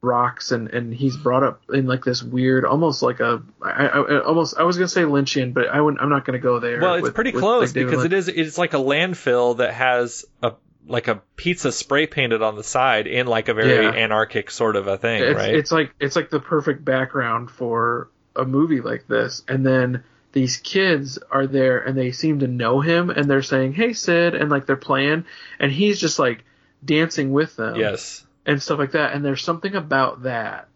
[0.01, 4.21] rocks and and he's brought up in like this weird almost like a I, I,
[4.23, 6.95] almost I was gonna say Lynchian but I wouldn't I'm not gonna go there Well,
[6.95, 8.13] it's with- pretty close because Lynch.
[8.13, 10.53] it is it's like a landfill that has a
[10.87, 13.91] like a pizza spray painted on the side in like a very Yeah.
[13.91, 15.55] anarchic sort of a thing, it's, right?
[15.55, 20.57] it's like it's like the perfect background for a movie like this and then these
[20.57, 24.51] kids are there and they seem to know him and they're saying hey sid and
[24.51, 25.25] like they're playing
[25.59, 26.43] and he's just like
[26.85, 28.23] dancing with them yes.
[28.47, 30.67] And stuff like that and there's something about that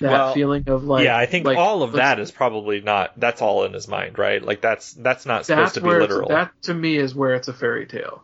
[0.00, 3.18] that Well, feeling of like yeah, I think like, all of that is probably not
[3.18, 4.42] that's all in his mind, right?
[4.42, 6.28] Like that's that's not supposed that's to be literal.
[6.28, 8.22] that to me is where it's a fairy tale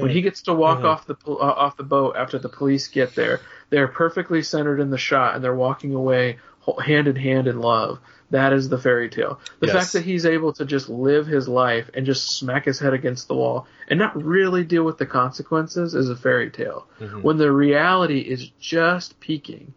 [0.00, 0.84] when he gets to walk Mhm.
[0.84, 4.90] off the uh, off the boat after the police get there they're perfectly centered in
[4.90, 6.38] the shot and they're walking away
[6.84, 7.98] hand in hand in love
[8.30, 9.76] that is the fairy tale the Yes.
[9.76, 13.28] fact that he's able to just live his life and just smack his head against
[13.28, 17.22] the wall and not really deal with the consequences is a fairy tale Mhm.
[17.22, 19.72] when the reality is just peaking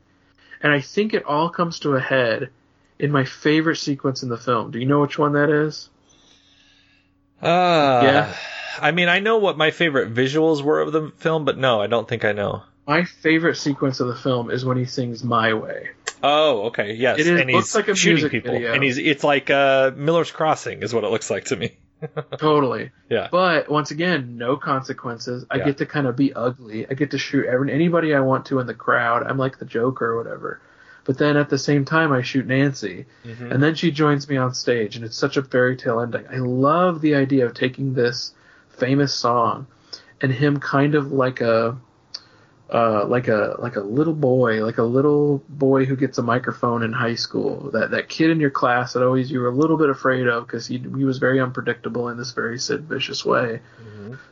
[0.64, 2.50] and i think it all comes to a head
[2.97, 5.89] in my favorite sequence in the film do you know which one that is
[7.41, 8.34] Uh, Yeah.
[8.82, 11.88] I mean, I know what my favorite visuals were of the film, but no, I
[11.88, 12.64] don't think I know.
[12.88, 15.89] my favorite sequence of the film is when he sings my way
[16.24, 17.20] Oh, okay, yes.
[17.20, 18.74] It is- and he's looks like a shooting people, video.
[18.74, 21.78] and he's it's like uh, Miller's Crossing is what it looks like to me.
[22.38, 23.28] totally Yeah.
[23.32, 25.45] But once again, no consequences.
[25.51, 25.65] I Yeah.
[25.65, 26.88] get to kind of be ugly.
[26.89, 29.24] I get to shoot every, anybody I want to in the crowd.
[29.24, 30.61] I'm like the Joker or whatever.
[31.05, 33.51] But then at the same time, I shoot Nancy, Mhm.
[33.51, 36.26] and then she joins me on stage, and it's such a fairy tale ending.
[36.32, 38.34] I love the idea of taking this
[38.70, 39.65] famous song
[40.22, 41.78] and him kind of like a
[42.72, 46.84] uh, like a like a little boy, like a little boy who gets a microphone
[46.84, 47.72] in high school.
[47.72, 50.45] That that kid in your class that always you were a little bit afraid of
[50.45, 53.61] because he he was very unpredictable in this very Sid Vicious way.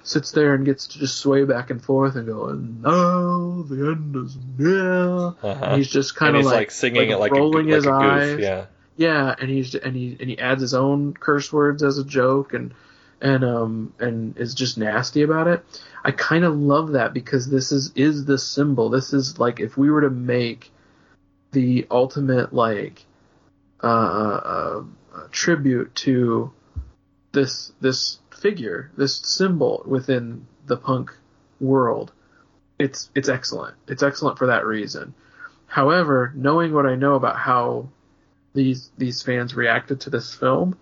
[0.03, 3.91] Sits there and gets to just sway back and forth and go, and now the
[3.91, 5.27] end is near.
[5.43, 5.75] Uh-huh.
[5.75, 8.01] He's just kind of like, like, singing it like a, rolling like his a goof.
[8.01, 8.39] eyes.
[8.39, 8.65] Yeah.
[8.95, 12.53] Yeah, and he's and he and he adds his own curse words as a joke
[12.53, 12.73] and
[13.21, 15.63] and um and is just nasty about it.
[16.07, 18.89] I kind of love that because this is is the symbol.
[18.89, 20.71] This is like if we were to make
[21.51, 23.05] the ultimate like
[23.83, 24.83] uh, uh,
[25.13, 26.53] uh tribute to
[27.33, 31.13] this this figure, this symbol within the punk
[31.59, 32.13] world.
[32.79, 33.75] It's it's excellent.
[33.89, 35.13] It's excellent for that reason.
[35.65, 37.89] However, knowing what I know about how
[38.53, 40.77] these these fans reacted to this film,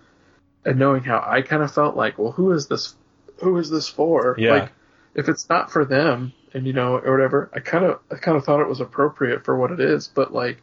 [0.63, 2.95] and knowing how I kind of felt like, well, who is this?
[3.41, 4.36] Who is this for?
[4.38, 4.51] Yeah.
[4.51, 4.71] Like,
[5.16, 8.38] if it's not for them, and you know, or whatever, I kind of I kind
[8.38, 10.61] of thought it was appropriate for what it is, but like,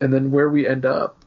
[0.00, 1.24] and then where we end up,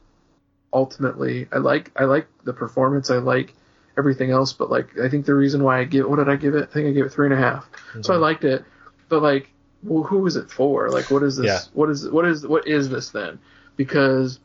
[0.72, 3.54] ultimately, I like I like the performance, I like
[3.98, 6.54] everything else, but like I think the reason why I give what did I give
[6.54, 6.68] it?
[6.70, 7.68] I think I gave it three and a half.
[8.00, 8.22] So I mm-hmm.
[8.22, 8.64] liked it,
[9.08, 9.50] but like,
[9.82, 10.88] well, who is it for?
[10.90, 11.46] Like, what is this?
[11.46, 11.60] Yeah.
[11.74, 13.40] What is what is what is this then?
[13.76, 14.38] Because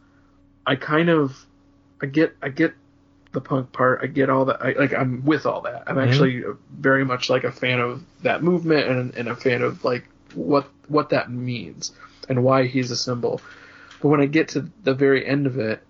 [0.66, 1.38] I kind of
[2.02, 2.74] I get I get
[3.36, 4.00] the punk part.
[4.02, 4.62] I get all that.
[4.66, 5.84] I, like I'm with all that.
[5.86, 6.08] I'm Mhm.
[6.08, 10.06] actually very much like a fan of that movement and, and a fan of like
[10.34, 11.92] what what that means
[12.28, 13.40] and why he's a symbol.
[14.02, 15.82] But when I get to the very end of it,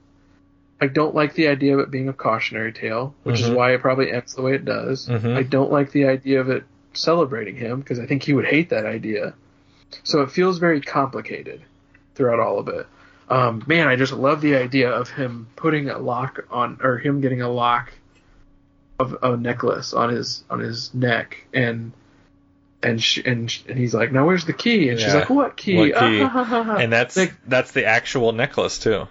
[0.82, 3.56] I don't like the idea of it being a cautionary tale, which is Mhm.
[3.56, 5.08] why it probably ends the way it does.
[5.08, 5.38] Mhm.
[5.38, 8.70] I don't like the idea of it celebrating him because I think he would hate
[8.70, 9.34] that idea.
[10.04, 11.62] So it feels very complicated
[12.16, 12.88] throughout all of it.
[13.28, 17.22] Um, man, I just love the idea of him putting a lock on, or him
[17.22, 17.92] getting a lock
[19.00, 21.92] of a necklace on his on his neck, and
[22.84, 25.58] and she, and sh- and he's like, "Now where's the key?" And she's like, "What
[25.58, 26.22] key?" What key?
[26.22, 26.76] Ah, ha, ha, ha.
[26.76, 29.08] and that's Like, that's the actual necklace too.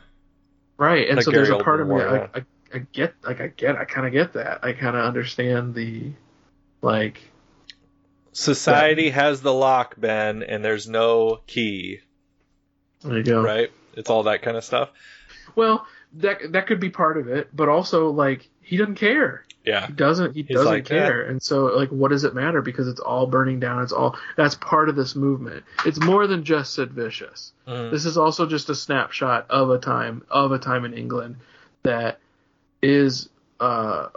[0.77, 1.09] right.
[1.09, 3.77] And like so there's a part of me, I, I, I get, like, I get,
[3.77, 4.65] I kind of get that.
[4.65, 6.13] I kind of understand the,
[6.83, 7.21] like,
[8.33, 12.01] Society has the lock, Ben, and there's no key,
[13.03, 13.43] there you go.
[13.43, 13.71] right?
[13.97, 14.91] It's all that kind of stuff.
[15.55, 19.45] Well, that that could be part of it, but also like he doesn't care.
[19.65, 19.87] Yeah.
[19.87, 20.35] He doesn't.
[20.35, 21.23] He He's doesn't like, care.
[21.23, 22.61] And so, like, what does it matter?
[22.61, 23.83] Because it's all burning down.
[23.83, 25.65] It's all that's part of this movement.
[25.87, 27.53] It's more than just Sid Vicious.
[27.67, 27.91] Mhm.
[27.91, 31.37] This is also just a snapshot of a time of a time in England
[31.83, 32.19] that
[32.83, 34.09] is uh,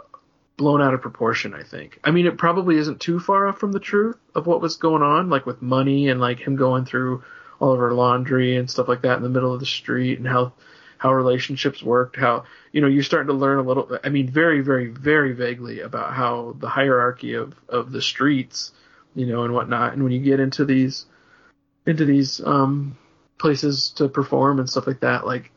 [0.58, 1.54] blown out of proportion.
[1.54, 1.98] I think.
[2.04, 5.02] I mean, it probably isn't too far off from the truth of what was going
[5.02, 7.22] on, like with money and like him going through
[7.60, 10.28] all of her laundry and stuff like that in the middle of the street, and
[10.28, 10.52] how
[10.98, 13.98] how relationships worked, how you know you're starting to learn a little.
[14.02, 18.72] I mean, very, very, very vaguely about how the hierarchy of of the streets,
[19.14, 19.92] you know, and whatnot.
[19.92, 21.06] And when you get into these
[21.86, 22.98] into these um,
[23.38, 25.50] places to perform and stuff like that, like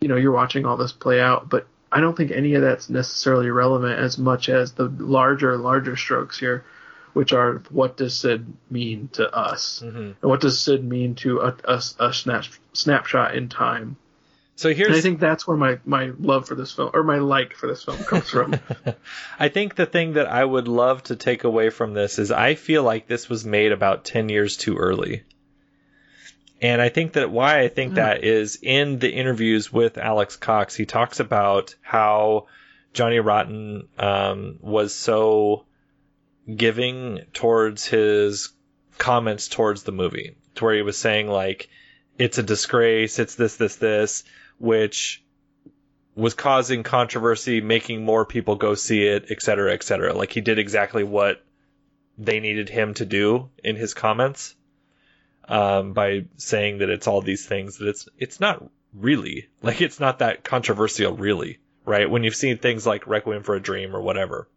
[0.00, 2.90] you know, you're watching all this play out, but I don't think any of that's
[2.90, 6.64] necessarily relevant as much as the larger, larger strokes here,
[7.12, 9.96] which are what does Sid mean to us, Mhm.
[9.96, 13.96] and what does Sid mean to a, a, a snap, snapshot in time.
[14.54, 17.54] So And I think that's where my, my love for this film or my like
[17.54, 18.54] for this film comes from.
[19.38, 22.54] I think the thing that I would love to take away from this is I
[22.54, 25.24] feel like this was made about 10 years too early.
[26.60, 30.76] And I think that why I think that is in the interviews with Alex Cox,
[30.76, 32.46] he talks about how
[32.92, 35.64] Johnny Rotten um, was so
[36.54, 38.50] giving towards his
[38.98, 41.68] comments towards the movie, to where he was saying, like,
[42.18, 44.24] it's a disgrace, it's this, this, this,
[44.58, 45.22] which
[46.14, 50.12] was causing controversy, making more people go see it, et cetera, et cetera.
[50.12, 51.42] Like he did exactly what
[52.18, 54.54] they needed him to do in his comments
[55.48, 58.62] um, by saying that it's all these things that it's it's not
[58.94, 62.10] really like it's not that controversial really, right?
[62.10, 64.48] When you've seen things like Requiem for a Dream or whatever,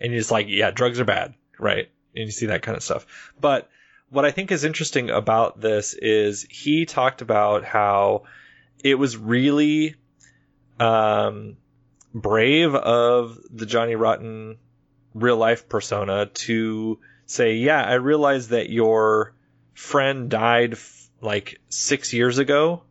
[0.00, 1.88] and just like, yeah, drugs are bad, right?
[2.14, 3.68] And you see that kind of stuff, but
[4.12, 8.24] what I think is interesting about this is he talked about how
[8.84, 9.94] it was really
[10.78, 11.56] um,
[12.12, 14.58] brave of the Johnny Rotten
[15.14, 19.34] real life persona to say, yeah, I realize that your
[19.72, 22.82] friend died f- like six years ago,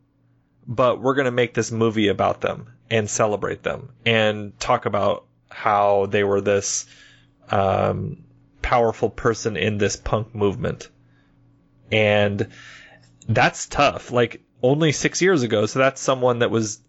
[0.66, 5.24] but we're going to make this movie about them and celebrate them and talk about
[5.52, 6.86] how they were this
[7.50, 8.24] um,
[8.62, 10.88] powerful person in this punk movement.
[11.90, 12.48] And
[13.28, 14.10] that's tough.
[14.10, 16.80] Like, only six years ago, so that's someone that was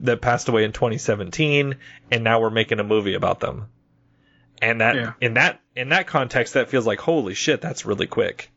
[0.00, 1.76] that passed away in 2017,
[2.10, 3.66] and now we're making a movie about them.
[4.62, 5.12] And that Yeah.
[5.20, 8.50] in that in that context, that feels like holy shit, that's really quick.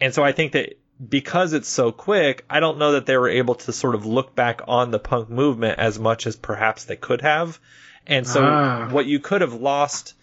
[0.00, 0.78] And so I think that
[1.08, 4.34] because it's so quick, I don't know that they were able to sort of look
[4.34, 7.58] back on the punk movement as much as perhaps they could have.
[8.06, 8.88] And so Ah.
[8.90, 10.14] what you could have lost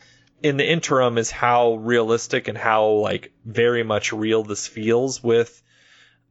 [0.41, 5.61] in the interim is how realistic and how like very much real this feels with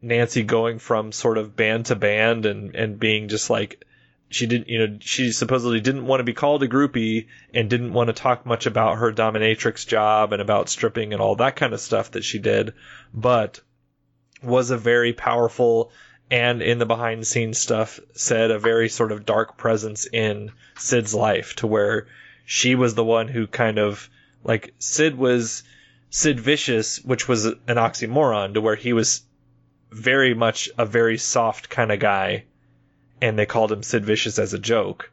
[0.01, 3.85] Nancy going from sort of band to band and and being just like
[4.31, 7.93] she didn't you know she supposedly didn't want to be called a groupie and didn't
[7.93, 11.73] want to talk much about her dominatrix job and about stripping and all that kind
[11.73, 12.75] of stuff that she did
[13.13, 13.61] but
[14.43, 15.91] was a very powerful
[16.31, 20.53] and in the behind the scenes stuff said a very sort of dark presence in
[20.77, 22.07] Sid's life to where
[22.45, 24.09] she was the one who kind of
[24.45, 25.63] like Sid was
[26.11, 29.23] Sid Vicious, which was an oxymoron to where he was
[29.91, 32.45] very much a very soft kind of guy
[33.21, 35.11] and they called him Sid Vicious as a joke.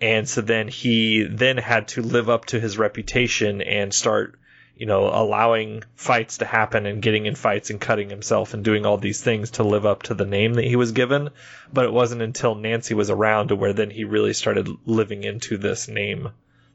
[0.00, 4.38] And so then he then had to live up to his reputation and start,
[4.76, 8.84] you know, allowing fights to happen and getting in fights and cutting himself and doing
[8.84, 11.30] all these things to live up to the name that he was given.
[11.72, 15.56] But it wasn't until Nancy was around to where then he really started living into
[15.56, 16.28] this name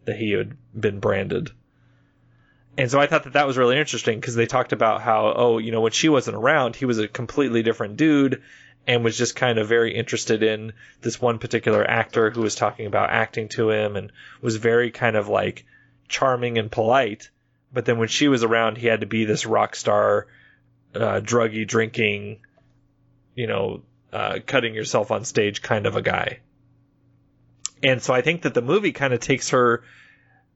[0.06, 1.52] that he had been branded.
[2.76, 5.58] And so I thought that that was really interesting because they talked about how, oh,
[5.60, 8.42] you know, when she wasn't around, he was a completely different dude
[8.88, 12.88] and was just kind of very interested in this one particular actor who was talking
[12.88, 15.66] about acting to him and was very kind of like
[16.08, 17.30] charming and polite.
[17.74, 20.28] But then when she was around, he had to be this rock star,
[20.94, 22.40] uh, druggy, drinking,
[23.36, 26.40] you know, uh, cutting yourself on stage kind of a guy.
[27.84, 29.84] And so I think that the movie kind of takes her.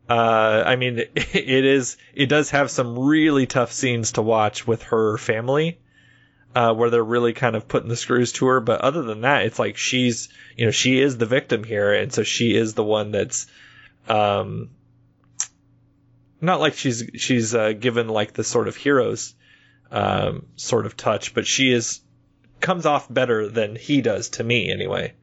[0.07, 1.97] Uh, I mean, it is.
[2.13, 5.79] It does have some really tough scenes to watch with her family,
[6.53, 8.59] uh, where they're really kind of putting the screws to her.
[8.59, 12.13] But other than that, it's like she's, you know, she is the victim here, and
[12.13, 13.47] so she is the one that's,
[14.07, 14.69] um,
[16.45, 19.35] not like she's she's uh, given like the sort of heroes,
[19.91, 22.01] um, sort of touch, but she is
[22.59, 25.13] comes off better than he does to me anyway.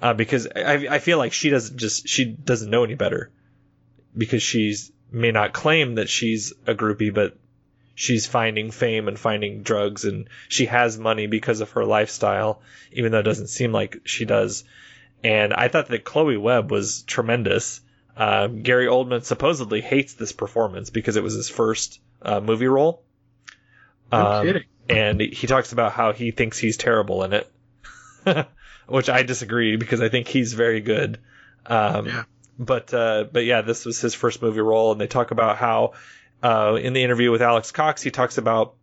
[0.00, 3.30] Uh, because I, I feel like she doesn't just she doesn't know any better
[4.16, 7.36] because she's may not claim that she's a groupie, but
[7.94, 12.62] she's finding fame and finding drugs and she has money because of her lifestyle,
[12.92, 14.62] even though it doesn't seem like she does.
[15.24, 17.80] And I thought that Chloe Webb was tremendous.
[18.18, 23.04] Uh, Gary Oldman supposedly hates this performance because it was his first uh, movie role.
[24.12, 24.64] No Um, kidding.
[24.88, 27.50] and he talks about how he thinks he's terrible in it,
[28.88, 31.18] which I disagree because I think he's very good.
[31.66, 32.22] Um, Yeah.
[32.60, 35.92] But uh, but yeah, this was his first movie role, and they talk about how
[36.42, 38.74] uh, in the interview with Alex Cox, he talks about.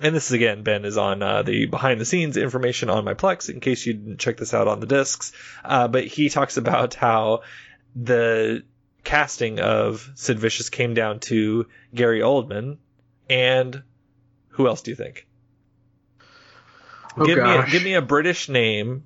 [0.00, 3.14] And this is again, Ben is on uh, the behind the scenes information on my
[3.14, 5.30] Plex in case you didn't check this out on the discs.
[5.64, 7.42] Uh, but he talks about how
[7.96, 8.62] the
[9.02, 12.76] casting of Sid Vicious came down to Gary Oldman
[13.28, 13.82] and
[14.50, 15.26] who else do you think?
[17.16, 19.04] Oh, give me a, give me a British name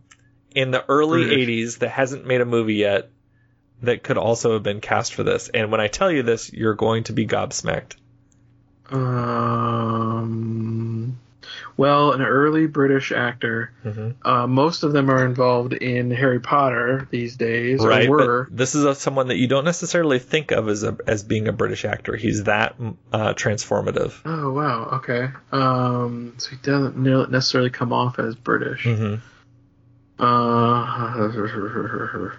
[0.55, 1.49] in the early British.
[1.49, 3.11] 80s that hasn't made a movie yet
[3.83, 5.49] that could also have been cast for this.
[5.49, 7.95] And when I tell you this, you're going to be gobsmacked.
[8.91, 10.21] Um,
[11.77, 13.73] well, an early British actor.
[13.85, 14.15] Mhm.
[14.25, 18.49] Uh, most of them are involved in Harry Potter these days, Right, or were.
[18.51, 21.53] this is a, someone that you don't necessarily think of as a, as being a
[21.53, 22.17] British actor.
[22.17, 22.75] He's that
[23.13, 24.13] uh, transformative.
[24.25, 25.29] Oh wow, okay.
[25.53, 26.97] Um, so he doesn't
[27.31, 28.85] necessarily come off as British.
[28.85, 29.15] hmm
[30.19, 30.23] Uh,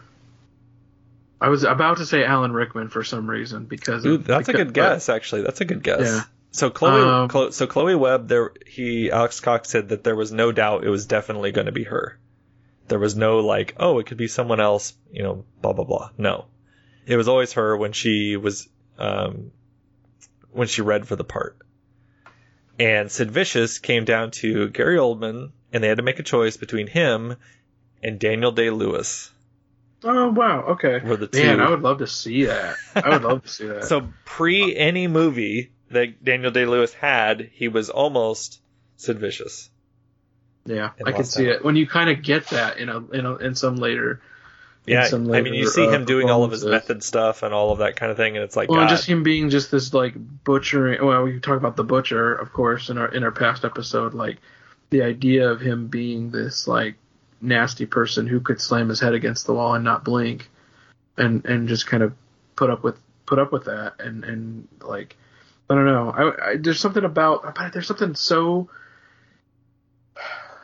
[1.42, 4.74] I was about to say Alan Rickman for some reason because Ooh, that's a good
[4.74, 5.42] guess, actually.
[5.42, 6.02] That's a good guess.
[6.02, 6.22] Yeah.
[6.52, 10.32] So Chloe, Um, Chlo- so Chloe Webb, there, he, Alex Cox said that there was
[10.32, 12.20] no doubt it was definitely going to be her.
[12.90, 16.10] There was no like, oh, it could be someone else, you know, blah blah blah.
[16.18, 16.46] No,
[17.06, 18.68] it was always her when she was,
[19.00, 19.52] um,
[20.52, 21.58] when she read for the part.
[22.80, 26.58] And Sid Vicious came down to Gary Oldman, and they had to make a choice
[26.58, 27.36] between him
[28.04, 29.32] and Daniel Day Lewis.
[30.04, 31.00] Oh wow, okay.
[31.00, 31.44] Were the two.
[31.44, 32.76] Man, I would love to see that.
[32.96, 33.86] I would love to see that.
[33.86, 38.62] So pre any movie that Daniel Day Lewis had, he was almost
[38.98, 39.70] Sid Vicious.
[40.66, 41.56] yeah, I can see out.
[41.56, 44.22] it when you kind of get that in a in a in some later.
[44.86, 47.54] Yeah, some I mean, you see uh, him doing all of his method stuff and
[47.54, 49.70] all of that kind of thing, and it's like, Well, God, just him being just
[49.70, 51.06] this like butchering.
[51.06, 54.16] Well, we talk about the butcher, of course, in our in our past episode.
[54.16, 54.38] Like
[54.90, 56.96] the idea of him being this like
[57.42, 60.50] nasty person who could slam his head against the wall and not blink,
[61.16, 62.14] and and just kind of
[62.56, 65.16] put up with put up with that, and and like
[65.72, 66.10] I don't know.
[66.12, 68.70] I, I there's something about about there's something so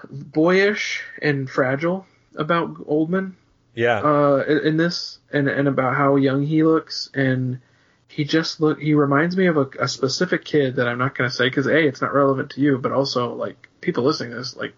[0.09, 2.05] boyish and fragile
[2.35, 3.33] about Oldman
[3.73, 7.59] yeah, uh, in, in this, and and about how young he looks, and
[8.07, 8.79] he just look.
[8.79, 11.77] He reminds me of a, a specific kid that I'm not gonna say because a
[11.77, 14.73] it's not relevant to you, but also like people listening to this, like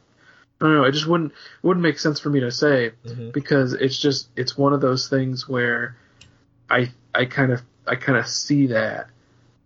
[0.59, 3.31] I don't know, it just wouldn't it wouldn't make sense for me to say Mhm.
[3.31, 5.95] because it's just it's one of those things where
[6.69, 9.07] I I kind of I kind of see that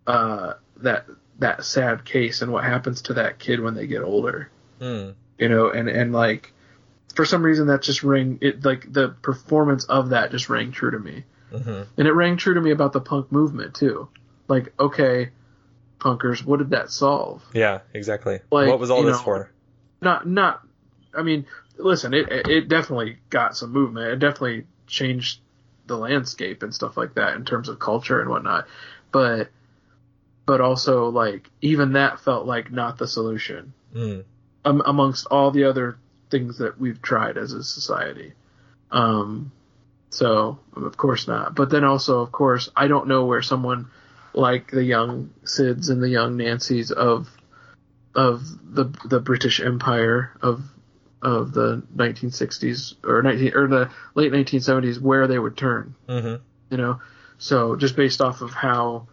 [0.08, 1.06] uh that
[1.40, 4.50] that sad case and what happens to that kid when they get older
[4.80, 5.12] Hmm.
[5.38, 6.52] you know, and and like
[7.16, 10.92] for some reason that just rang it like the performance of that just rang true
[10.92, 11.24] to me,
[11.54, 11.86] Mhm.
[11.98, 14.10] and it rang true to me about the punk movement too.
[14.48, 15.30] Like, okay,
[16.00, 17.44] punkers, what did that solve?
[17.54, 18.40] yeah, exactly.
[18.52, 19.52] Like, what was all this know, for?
[20.02, 20.66] Not not,
[21.14, 21.46] I mean,
[21.78, 24.08] listen, it it definitely got some movement.
[24.08, 25.40] It definitely changed
[25.86, 28.68] the landscape and stuff like that in terms of culture and whatnot,
[29.12, 29.50] but
[30.46, 34.22] but also like even that felt like not the solution Hmm.
[34.66, 35.98] um, amongst all the other
[36.30, 38.34] things that we've tried as a society.
[38.90, 39.52] Um,
[40.10, 41.54] so of course not.
[41.56, 43.88] But then also, of course, I don't know where someone
[44.34, 47.30] like the young Sids and the young Nancys of
[48.16, 48.44] of
[48.74, 50.64] the the British Empire of
[51.22, 56.36] of the 1960s or 19 or the late 1970s where they would turn hmm
[56.70, 57.00] you know
[57.38, 59.08] so just based off of how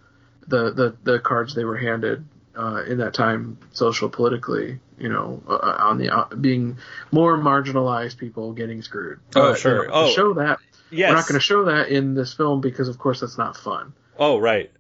[0.46, 2.26] the the, the cards they were handed
[2.56, 6.78] uh, in that time, social politically, you know, uh, on the uh, being
[7.12, 9.20] more marginalized people getting screwed.
[9.36, 9.82] Oh, But, sure.
[9.84, 10.58] You know, Oh, show that
[10.90, 11.10] yes.
[11.10, 13.92] we're not going to show that in this film because, of course, that's not fun.
[14.18, 14.70] Oh, right.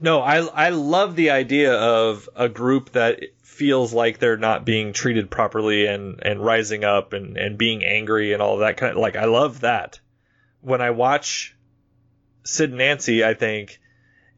[0.00, 4.92] No, I I love the idea of a group that feels like they're not being
[4.92, 8.98] treated properly and and rising up and and being angry and all that kind of
[8.98, 10.00] like I love that.
[10.60, 11.54] When I watch
[12.44, 13.78] Sid and Nancy, I think,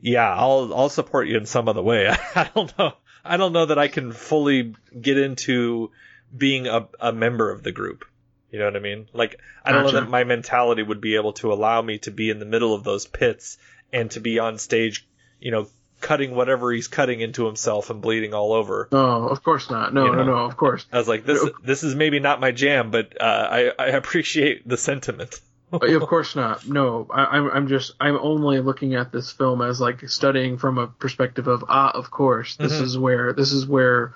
[0.05, 2.07] yeah, I'll I'll support you in some other way.
[2.35, 2.93] I don't know.
[3.25, 5.93] I don't know that I can fully get into
[6.37, 8.05] being a, a member of the group.
[8.51, 9.09] You know what I mean?
[9.15, 12.29] Like I don't know that my mentality would be able to allow me to be
[12.29, 13.57] in the middle of those pits
[13.95, 15.09] and to be on stage,
[15.41, 15.69] you know,
[16.03, 18.91] cutting whatever he's cutting into himself and bleeding all over.
[18.93, 19.95] No, of course not.
[19.95, 20.19] No, You know.
[20.19, 20.85] no, no, of course.
[20.93, 24.69] I was like, this this is maybe not my jam, but uh, I I appreciate
[24.69, 25.41] the sentiment.
[25.73, 26.69] Uh, of course not.
[26.69, 30.79] No, I, I'm I'm just I'm only looking at this film as like studying from
[30.79, 32.83] a perspective of ah, of course, this Mhm.
[32.83, 34.15] is where this is where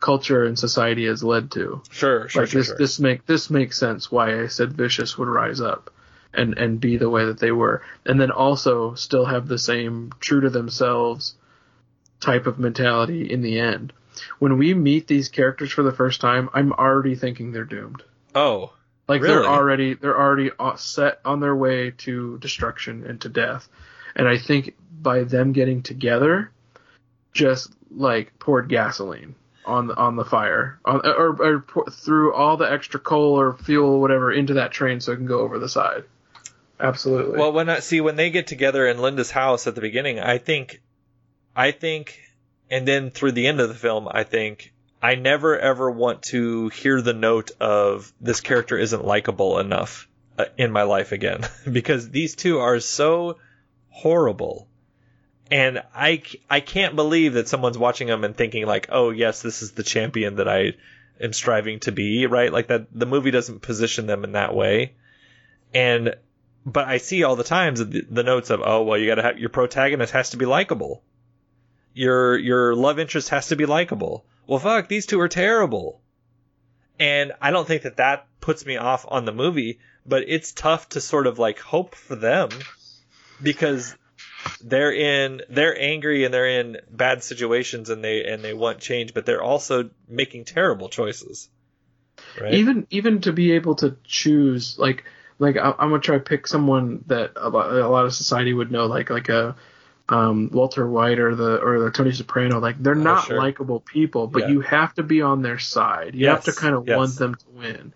[0.00, 1.80] culture and society has led to.
[1.90, 2.76] Sure, sure, like sure, this sure.
[2.76, 5.90] this make this makes sense why I said Vicious would rise up
[6.34, 10.12] and and be the way that they were, and then also still have the same
[10.18, 11.34] true to themselves
[12.20, 13.92] type of mentality in the end.
[14.38, 18.02] When we meet these characters for the first time, I'm already thinking they're doomed.
[18.34, 18.72] Oh,
[19.08, 19.34] Like Really?
[19.34, 23.68] they're already they're already uh, set on their way to destruction and to death,
[24.16, 26.50] and I think by them getting together,
[27.32, 32.56] just like poured gasoline on the on the fire, on, or, or pour, threw all
[32.56, 35.58] the extra coal or fuel or whatever into that train so it can go over
[35.58, 36.04] the side.
[36.78, 37.38] Absolutely.
[37.38, 40.38] Well, when I see when they get together in Linda's house at the beginning, I
[40.38, 40.82] think,
[41.54, 42.20] I think,
[42.70, 44.72] and then through the end of the film, I think
[45.06, 50.46] I never ever want to hear the note of this character isn't likable enough uh,
[50.58, 53.38] in my life again because these two are so
[53.88, 54.66] horrible.
[55.48, 59.62] And I, I can't believe that someone's watching them and thinking like, oh yes, this
[59.62, 60.72] is the champion that I
[61.20, 62.52] am striving to be, right?
[62.52, 64.94] Like that, the movie doesn't position them in that way.
[65.72, 66.16] And
[66.64, 69.22] but I see all the times the, the notes of oh well you got to
[69.22, 71.04] have your protagonist has to be likable.
[71.94, 74.26] Your your love interest has to be likable.
[74.46, 76.00] Well fuck these two are terrible.
[76.98, 80.88] And I don't think that that puts me off on the movie, but it's tough
[80.90, 82.48] to sort of like hope for them
[83.42, 83.94] because
[84.62, 89.12] they're in they're angry and they're in bad situations and they and they want change,
[89.14, 91.48] but they're also making terrible choices.
[92.40, 92.54] Right?
[92.54, 95.04] even even to be able to choose like
[95.38, 98.52] like I, I'm gonna try to pick someone that a lot, a lot of society
[98.52, 99.56] would know like like a
[100.08, 103.38] um, Walter White or the or the Tony Soprano like they're not Oh, sure.
[103.38, 104.48] likable people but Yeah.
[104.50, 106.96] you have to be on their side you have to kind of yes.
[106.96, 107.92] want them to win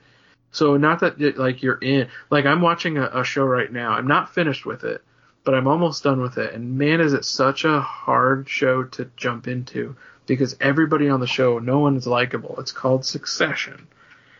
[0.51, 3.93] so not that it, like you're in like I'm watching a, a show right now
[3.93, 5.03] I'm not finished with it
[5.45, 9.09] but I'm almost done with it and man is it such a hard show to
[9.17, 9.95] jump into
[10.27, 13.87] because everybody on the show no one is likable it's called Succession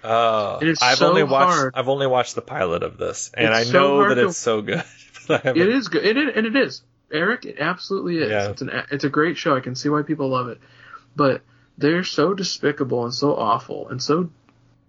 [0.03, 1.75] Oh, It is I've so only watched hard.
[1.77, 4.39] I've only watched the pilot of this, and It's I know hard that to- it's
[4.39, 4.83] so good.
[5.29, 6.81] but I haven't- It is good, it is, and it is.
[7.13, 8.31] Eric, it absolutely is.
[8.31, 8.51] Yeah.
[8.51, 9.57] It's an it's a great show.
[9.57, 10.59] I can see why people love it,
[11.17, 11.43] but
[11.79, 14.31] they're so despicable and so awful and so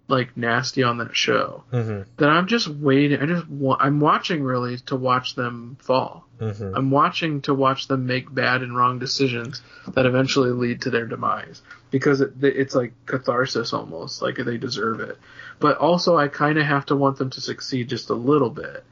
[0.08, 3.20] like nasty on that show Mhm, that I'm just waiting.
[3.20, 6.26] I just wa- I'm watching really to watch them fall.
[6.40, 6.72] mhm.
[6.76, 9.62] I'm watching to watch them make bad and wrong decisions
[9.94, 15.00] that eventually lead to their demise because it, it's like catharsis almost, like they deserve
[15.00, 15.16] it.
[15.60, 18.84] But also, I kind of have to want them to succeed just a little bit,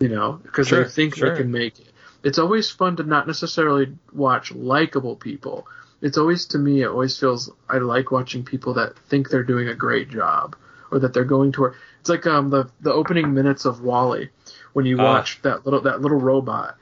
[0.00, 1.30] you know, because Sure, they think sure.
[1.30, 1.86] they can make it.
[2.22, 5.66] It's always fun to not necessarily watch likable people.
[6.00, 9.68] It's always to me, it always feels I like watching people that think they're doing
[9.68, 10.56] a great job
[10.90, 11.60] or that they're going to.
[11.62, 11.76] work.
[12.00, 14.28] It's like um the the opening minutes of WALL-E
[14.72, 15.04] when you Ah.
[15.04, 16.76] watch that little that little robot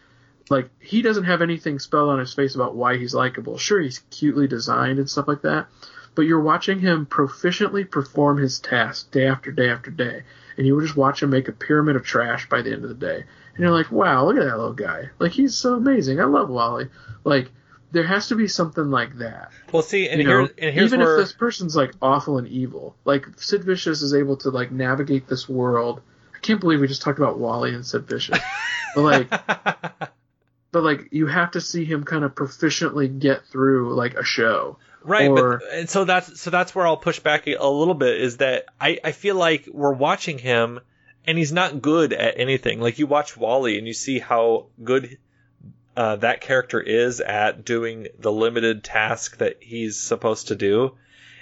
[0.49, 3.59] like he doesn't have anything spelled on his face about why he's likable.
[3.59, 5.67] Sure, he's cutely designed and stuff like that,
[6.15, 10.23] but you're watching him proficiently perform his task day after day after day,
[10.57, 12.89] and you would just watch him make a pyramid of trash by the end of
[12.89, 15.11] the day, and you're like, wow, look at that little guy.
[15.19, 16.21] Like he's so amazing.
[16.21, 16.87] I love WALL-E.
[17.25, 17.51] Like
[17.93, 19.51] there has to be something like that.
[19.73, 22.39] Well, see, and you here know, and here's even where if this person's like awful
[22.39, 26.01] and evil, like Sid Vicious is able to like navigate this world.
[26.35, 28.39] I can't believe we just talked about WALL-E and Sid Vicious,
[28.95, 29.31] but like
[30.73, 34.79] but like you have to see him kind of proficiently get through like a show.
[35.07, 38.21] Right, or- but and so that's so that's where I'll push back a, little bit
[38.21, 40.81] is that I I feel like we're watching him
[41.27, 42.81] and he's not good at anything.
[42.81, 45.19] Like you watch WALL-E and you see how good
[45.97, 50.97] uh, that character is at doing the limited task that he's supposed to do.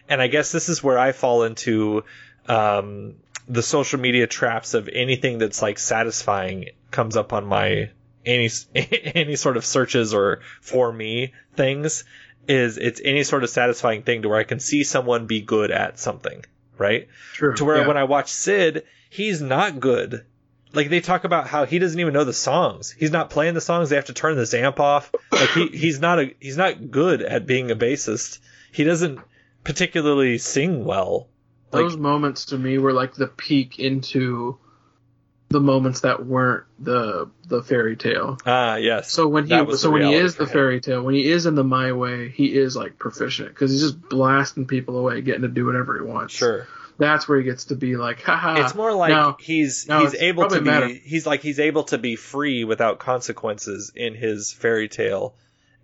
[0.09, 2.05] And I guess this is where I fall into
[2.49, 3.15] um,
[3.49, 7.91] the social media traps of anything that's like satisfying comes up on my
[8.25, 12.05] any any sort of searches or for me things.
[12.49, 15.71] Is it's any sort of satisfying thing to where I can see someone be good
[15.71, 16.45] at something,
[16.79, 17.09] right?
[17.35, 17.55] True.
[17.57, 17.87] To where yeah.
[17.87, 20.25] when I watch Sid, he's not good.
[20.73, 22.91] Like they talk about how he doesn't even know the songs.
[22.91, 23.91] He's not playing the songs.
[23.91, 25.13] They have to turn this amp off.
[25.31, 28.41] Like he, he's not a he's not good at being a bassist.
[28.73, 29.21] He doesn't
[29.63, 31.29] particularly sing well.
[31.71, 34.59] Like, those moments to me were like the peak into
[35.55, 38.37] the moments that weren't the the fairy tale.
[38.45, 39.11] ah yes.
[39.11, 41.65] So when he so when he is the fairy tale, when he is in the
[41.65, 45.65] my way, he is like proficient because he's just blasting people away, getting to do
[45.65, 46.35] whatever he wants.
[46.35, 46.67] sure.
[46.99, 48.65] That's where he gets to be like, haha.
[48.65, 50.87] it's more like now, he's no, he's able to be matter.
[50.89, 55.35] he's like he's able to be free without consequences in his fairy tale.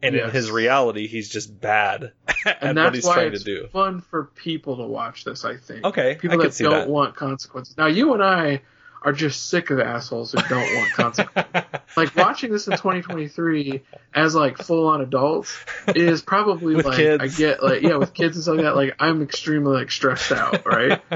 [0.03, 2.13] And in his reality, he's just bad
[2.47, 3.69] at and what that's he's why trying it's to do.
[3.69, 5.45] fun for people to watch this.
[5.45, 5.85] I think.
[5.85, 6.89] Okay, People I that don't that.
[6.89, 7.77] want consequences.
[7.77, 8.63] Now you and I
[9.03, 11.63] are just sick of assholes who don't want consequences.
[11.97, 13.83] like watching this in 2023
[14.15, 15.57] as like full on adults
[15.95, 17.23] is probably like kids.
[17.23, 20.33] I get like yeah with kids and stuff like that like I'm extremely like stressed
[20.33, 21.01] out right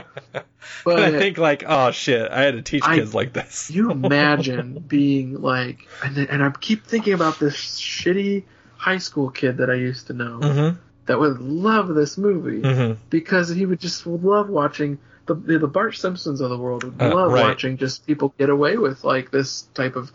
[0.84, 3.70] But I think like, oh shit, I had to teach I- kids like this.
[3.70, 8.44] you imagine being like and, and I keep thinking about this shitty
[8.76, 10.76] high school kid that I used to know Mm-hmm.
[11.06, 13.00] that would love this movie Mm-hmm.
[13.10, 17.14] because he would just love watching the the Bart Simpsons of the world would Uh,
[17.14, 17.42] love right.
[17.42, 20.12] watching just people get away with like this type of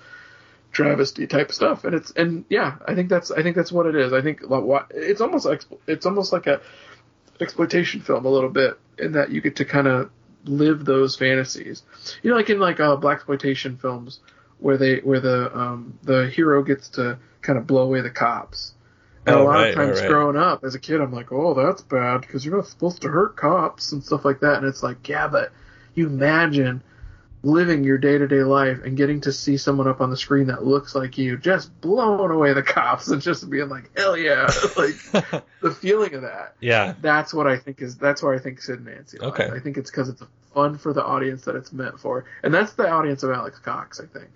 [0.72, 1.84] travesty type stuff.
[1.84, 4.14] And it's and yeah I think that's I think that's what it is.
[4.14, 4.42] I think
[4.92, 6.62] it's almost like it's almost like a
[7.40, 10.12] exploitation film a little bit in that you get to kind of
[10.46, 11.84] live those fantasies.
[12.22, 14.20] You know like in like uh black exploitation films
[14.60, 18.74] where they where the um the hero gets to kind of blow away the cops
[19.30, 21.32] and Oh, a lot right, of times right, growing up as a kid, I'm like,
[21.32, 24.58] oh, that's bad because you're not supposed to hurt cops and stuff like that.
[24.58, 25.52] And it's like, yeah, but
[25.96, 26.84] you imagine
[27.42, 30.48] living your day to day life and getting to see someone up on the screen
[30.48, 34.44] that looks like you just blowing away the cops and just being like, hell yeah.
[34.78, 34.96] like
[35.62, 36.56] the feeling of that.
[36.60, 36.96] yeah.
[37.02, 39.30] That's what I think is, that's why I think Sid and Nancy lies.
[39.32, 39.50] Okay.
[39.50, 40.22] I think it's because it's
[40.54, 42.26] fun for the audience that it's meant for.
[42.44, 44.30] And that's the audience of Alex Cox, I think.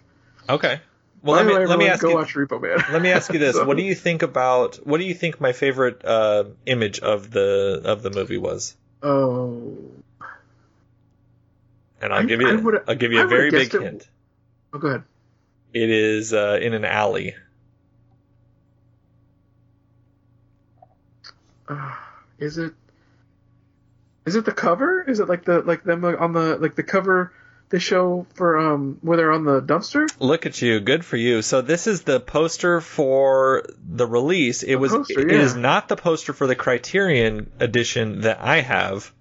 [0.47, 0.79] Okay.
[1.23, 2.15] Well, let me let me ask go you.
[2.15, 2.83] watch Repo Man.
[2.91, 4.75] Let me ask you this: So- What do you think about?
[4.85, 8.75] What do you think my favorite uh, image of the of the movie was?
[9.01, 9.77] Oh.
[12.01, 14.07] And I'll I- give you I'll give you I a very big it- hint.
[14.73, 15.03] Oh, go ahead.
[15.73, 17.35] It is uh, in an alley.
[21.67, 21.95] Uh,
[22.37, 22.73] is it?
[24.25, 25.01] Is it the cover?
[25.07, 27.31] Is it like the like them on the like the cover
[27.69, 30.07] they show for um where they're on the dumpster?
[30.19, 31.41] Look at you, good for you.
[31.41, 34.63] So this is the poster for the release.
[34.63, 35.41] It was poster, yeah.
[35.41, 39.11] is not the poster for the Criterion edition that I have.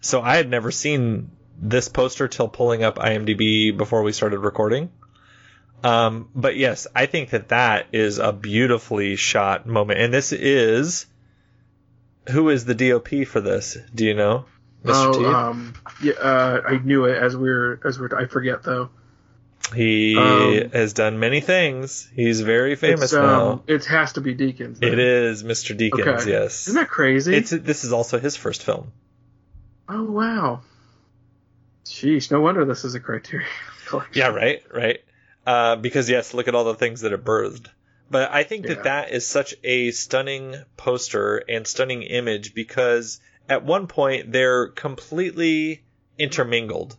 [0.00, 1.30] So I had never seen
[1.60, 4.90] this poster till pulling up IMDb before we started recording.
[5.82, 11.06] Um, but yes, I think that that is a beautifully shot moment, and this is
[12.30, 13.76] who is the DOP for this?
[13.94, 14.44] Do you know,
[14.84, 15.12] Mr.
[15.14, 15.24] T?
[15.24, 18.62] Oh, um, yeah, uh, I knew it as we were as we are I forget
[18.62, 18.90] though.
[19.74, 22.08] he um, has done many things.
[22.14, 23.62] He's very famous it's, um, now.
[23.66, 24.78] It has to be Deakins.
[24.78, 24.92] then.
[24.92, 25.76] It is Mr.
[25.76, 26.30] Deakins, Okay.
[26.30, 26.68] yes.
[26.68, 27.34] Isn't that crazy?
[27.34, 28.92] It's this is also his first film.
[29.88, 30.60] oh wow.
[31.84, 33.48] Sheesh, no wonder this is a Criterion
[33.86, 34.12] collection.
[34.14, 35.00] Yeah, right, right.
[35.46, 37.68] Uh, because yes, look at all the things that it birthed.
[38.10, 43.64] But I think that that is such a stunning poster and stunning image because at
[43.64, 45.82] one point they're completely
[46.18, 46.96] intermingled.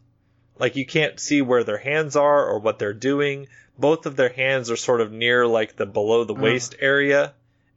[0.58, 3.48] Like you can't see where their hands are or what they're doing.
[3.78, 6.42] Both of their hands are sort of near like the below the Mm.
[6.42, 7.34] waist area.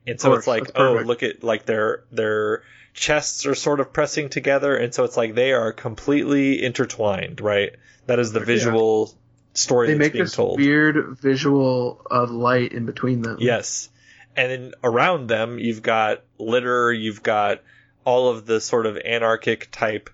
[0.06, 1.06] And so it's like, that's oh, perfect.
[1.06, 2.62] look at like their their
[2.92, 7.70] chests are sort of pressing together and so it's like they are completely intertwined, right?
[8.06, 8.46] That is the Yeah.
[8.46, 9.14] visual
[9.54, 10.58] story They that's make being this told.
[10.58, 13.36] weird visual of light in between them.
[13.38, 13.88] Yes.
[14.34, 17.60] And then around them, you've got litter, you've got
[18.04, 20.10] all of the sort of anarchic type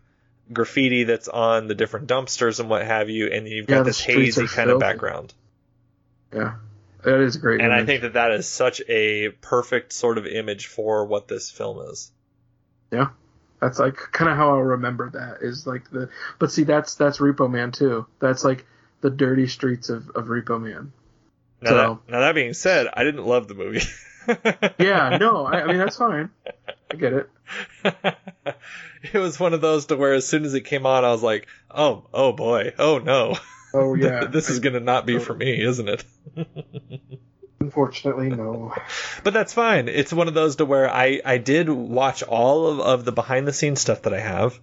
[0.53, 4.01] graffiti that's on the different dumpsters and what have you, and you've got Yeah, this
[4.01, 5.35] hazy kind of background.
[6.35, 6.55] Yeah.
[7.05, 7.61] That is a great.
[7.61, 11.49] And I think that that is such a perfect sort of image for what this
[11.51, 12.11] film is.
[12.91, 13.11] Yeah,
[13.61, 16.11] that's like kind of how I remember that is like the.
[16.41, 18.07] But see, that's that's Repo Man too.
[18.19, 18.67] That's like
[19.01, 20.93] the dirty streets of of Repo Man.
[21.63, 23.81] Now, So- that, now that being said, I didn't love the movie.
[24.79, 26.29] Yeah, no, I, I mean that's fine.
[26.91, 27.31] I get it.
[27.85, 31.23] it was one of those to where as soon as it came on, I was
[31.23, 33.37] like, oh, oh boy, oh no.
[33.75, 36.05] Oh yeah, this is going to not be for me, isn't it?
[37.61, 38.75] unfortunately no.
[39.25, 39.89] But that's fine.
[39.89, 43.47] It's one of those to where I, I did watch all of, of the behind
[43.47, 44.59] the scenes stuff that I have.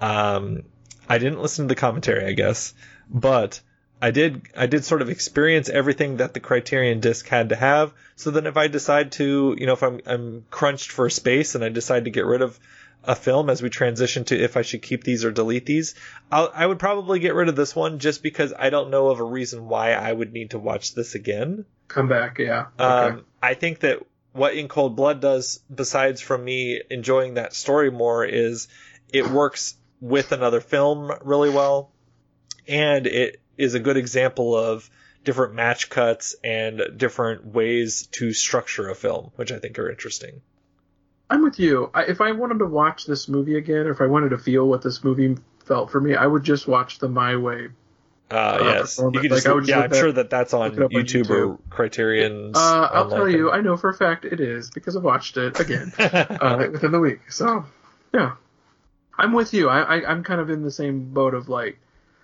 [0.00, 0.62] Um,
[1.08, 2.74] I didn't listen to the commentary, I guess,
[3.10, 3.60] but
[4.00, 7.92] I did I did sort of experience everything that the Criterion disc had to have.
[8.16, 11.64] So then if I decide to, you know, if I'm I'm crunched for space and
[11.64, 12.58] I decide to get rid of
[13.04, 15.94] a film as we transition to if I should keep these or delete these,
[16.30, 19.20] I'll, I would probably get rid of this one just because I don't know of
[19.20, 21.64] a reason why I would need to watch this again.
[21.88, 22.66] Come back, yeah.
[22.78, 27.90] Um, I think that what In Cold Blood does, besides from me enjoying that story
[27.90, 28.68] more, is
[29.12, 31.90] it works with another film really well,
[32.66, 34.88] and it is a good example of
[35.24, 40.40] different match cuts and different ways to structure a film, which I think are interesting.
[41.28, 41.90] I'm with you.
[41.92, 44.66] I, if I wanted to watch this movie again, or if I wanted to feel
[44.66, 45.36] what this movie
[45.66, 47.68] felt for me, I would just watch the My Way.
[48.30, 50.90] Uh, yes, you could just, like, yeah, I'm that, sure that that's on YouTube, on
[50.90, 52.58] YouTube, or Criterion's.
[52.58, 55.58] Uh, I'll tell you, I know for a fact it is because I watched it
[55.58, 57.32] again uh, within the week.
[57.32, 57.64] So,
[58.12, 58.32] yeah,
[59.16, 59.70] I'm with you.
[59.70, 61.78] I, I I'm kind of in the same boat of like,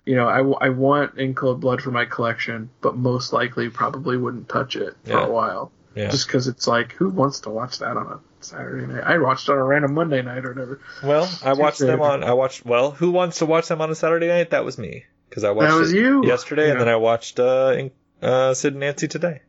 [0.05, 4.17] you know, I, I want In Cold Blood for my collection, but most likely probably
[4.17, 5.25] wouldn't touch it for yeah.
[5.25, 5.71] a while.
[5.95, 6.09] Yeah.
[6.09, 9.03] Just because it's like, who wants to watch that on a Saturday night?
[9.03, 10.81] I watched it on a random Monday night or whatever.
[11.01, 12.23] Well, I watched them on.
[12.23, 12.65] I watched.
[12.65, 14.49] Well, who wants to watch them on a Saturday night?
[14.49, 15.71] That was me because I watched.
[15.71, 16.71] That was you yesterday, yeah.
[16.73, 17.91] and then I watched uh, in,
[18.21, 19.41] uh, Sid and Nancy today.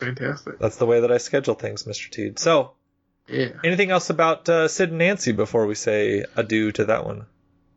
[0.00, 0.58] Fantastic.
[0.58, 2.10] That's the way that I schedule things, Mr.
[2.10, 2.40] Teed.
[2.40, 2.72] So,
[3.28, 3.50] yeah.
[3.62, 7.26] Anything else about uh, Sid and Nancy before we say adieu to that one?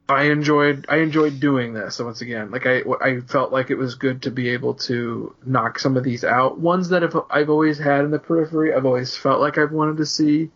[0.10, 2.50] I enjoyed I enjoyed doing this once again.
[2.50, 6.04] Like I I felt like it was good to be able to knock some of
[6.04, 6.58] these out.
[6.58, 9.98] Ones that have, I've always had in the periphery, I've always felt like I've wanted
[9.98, 10.50] to see,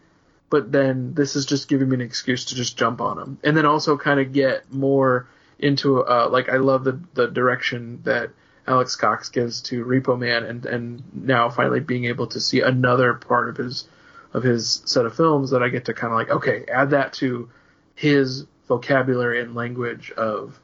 [0.50, 3.58] but then this is just giving me an excuse to just jump on them, and
[3.58, 5.28] then also kind of get more
[5.60, 8.30] into uh like I love the the direction that
[8.68, 13.16] Alex Cox gives to Repo Man, and and now finally being able to see another
[13.16, 13.86] part of his
[14.34, 17.12] of his set of films that I get to kind of like okay add that
[17.14, 17.50] to
[17.96, 20.58] his vocabulary and language of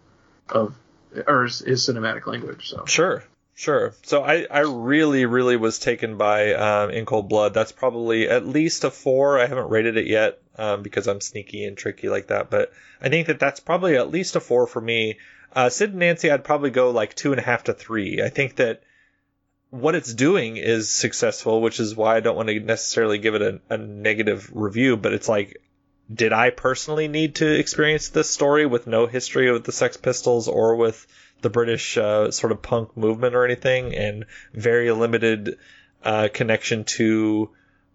[0.48, 0.74] of
[1.28, 2.70] or his cinematic language.
[2.70, 3.96] So sure, sure.
[4.04, 7.54] So I I really really was taken by um, In Cold Blood.
[7.54, 9.38] That's probably at least a four.
[9.38, 12.50] I haven't rated it yet um, because I'm sneaky and tricky like that.
[12.50, 12.72] But
[13.02, 15.18] I think that that's probably at least a four for me.
[15.54, 18.22] Uh, Sid and Nancy, I'd probably go like two and a half to three.
[18.24, 18.84] I think that
[19.70, 23.42] what it's doing is successful, which is why I don't want to necessarily give it
[23.42, 24.96] a, a negative review.
[24.96, 25.58] But it's like
[26.14, 30.48] did I personally need to experience this story with no history with the Sex Pistols
[30.48, 31.06] or with
[31.42, 35.58] the British uh, sort of punk movement or anything, and very limited
[36.04, 37.50] uh, connection to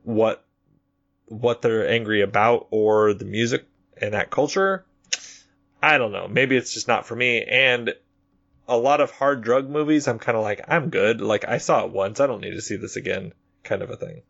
[0.05, 0.44] what
[1.26, 3.66] what they're angry about or the music
[3.97, 4.84] and that culture?
[5.82, 6.28] I don't know.
[6.28, 7.43] Maybe it's just not for me.
[7.43, 7.94] And
[8.68, 11.20] a lot of hard drug movies, I'm kind of like, I'm good.
[11.20, 12.20] Like I saw it once.
[12.20, 13.32] I don't need to see this again,
[13.64, 14.22] kind of a thing.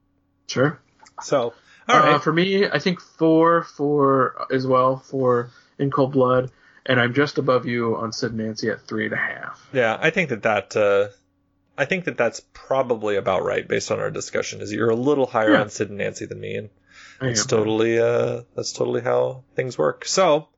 [0.47, 0.81] Sure.
[1.23, 1.55] So
[1.89, 2.15] all right.
[2.15, 6.51] Uh, for me, I think four for as well for In Cold Blood,
[6.87, 9.69] and I'm just above you on Sid and Nancy at three and a half.
[9.73, 11.09] Yeah, I think that that uh,
[11.77, 14.61] I think that that's probably about right based on our discussion.
[14.61, 15.61] Is you're a little higher yeah.
[15.61, 16.71] on Sid and Nancy than me, and
[17.21, 20.05] it's totally uh, that's totally how things work.
[20.05, 20.49] So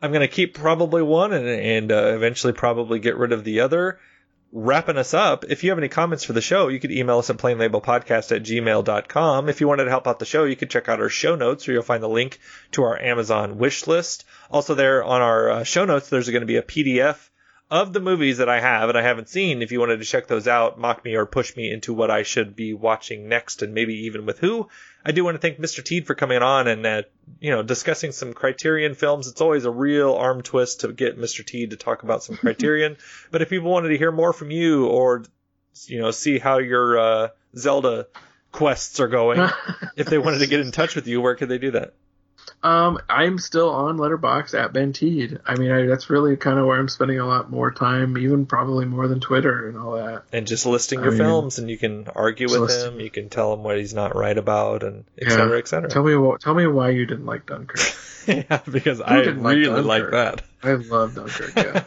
[0.00, 3.98] I'm gonna keep probably one and and uh, eventually probably get rid of the other
[4.52, 7.30] wrapping us up, if you have any comments for the show, you could email us
[7.30, 9.48] at plainlabelpodcast at gmail.com.
[9.48, 11.66] If you wanted to help out the show, you could check out our show notes
[11.66, 12.38] where you'll find the link
[12.72, 14.24] to our Amazon wish list.
[14.50, 17.30] Also there on our uh, show notes, there's going to be a PDF
[17.70, 19.62] of the movies that I have and I haven't seen.
[19.62, 22.22] If you wanted to check those out, mock me or push me into what I
[22.22, 24.68] should be watching next and maybe even with who,
[25.04, 25.84] I do want to thank Mr.
[25.84, 27.02] Teed for coming on and uh,
[27.40, 29.26] you know discussing some Criterion films.
[29.26, 31.44] It's always a real arm twist to get Mr.
[31.44, 32.96] Teed to talk about some Criterion.
[33.30, 35.24] but if people wanted to hear more from you or
[35.86, 38.06] you know see how your uh, Zelda
[38.52, 39.40] quests are going,
[39.96, 41.94] if they wanted to get in touch with you, where could they do that?
[42.62, 45.40] Um, I'm still on Letterboxd at Ben Teed.
[45.44, 48.46] I mean, I, that's really kind of where I'm spending a lot more time, even
[48.46, 50.22] probably more than Twitter and all that.
[50.32, 53.00] And just listing your I films, mean, and you can argue with list- him.
[53.00, 55.36] You can tell him what he's not right about, and et yeah.
[55.36, 55.90] cetera, et cetera.
[55.90, 56.36] Tell me.
[56.40, 57.80] Tell me why you didn't like Dunkirk.
[58.26, 60.42] yeah, because Who I really like, like that.
[60.62, 61.56] I love Dunkirk.
[61.56, 61.84] Yeah.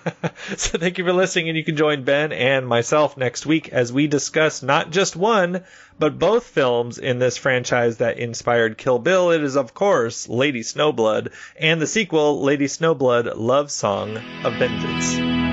[0.57, 3.93] so thank you for listening, and you can join Ben and myself next week as
[3.93, 5.63] we discuss not just one
[5.97, 9.31] but both films in this franchise that inspired Kill Bill.
[9.31, 15.44] It is, of course, Lady Snowblood and the sequel, Lady Snowblood Love Song of Vengeance.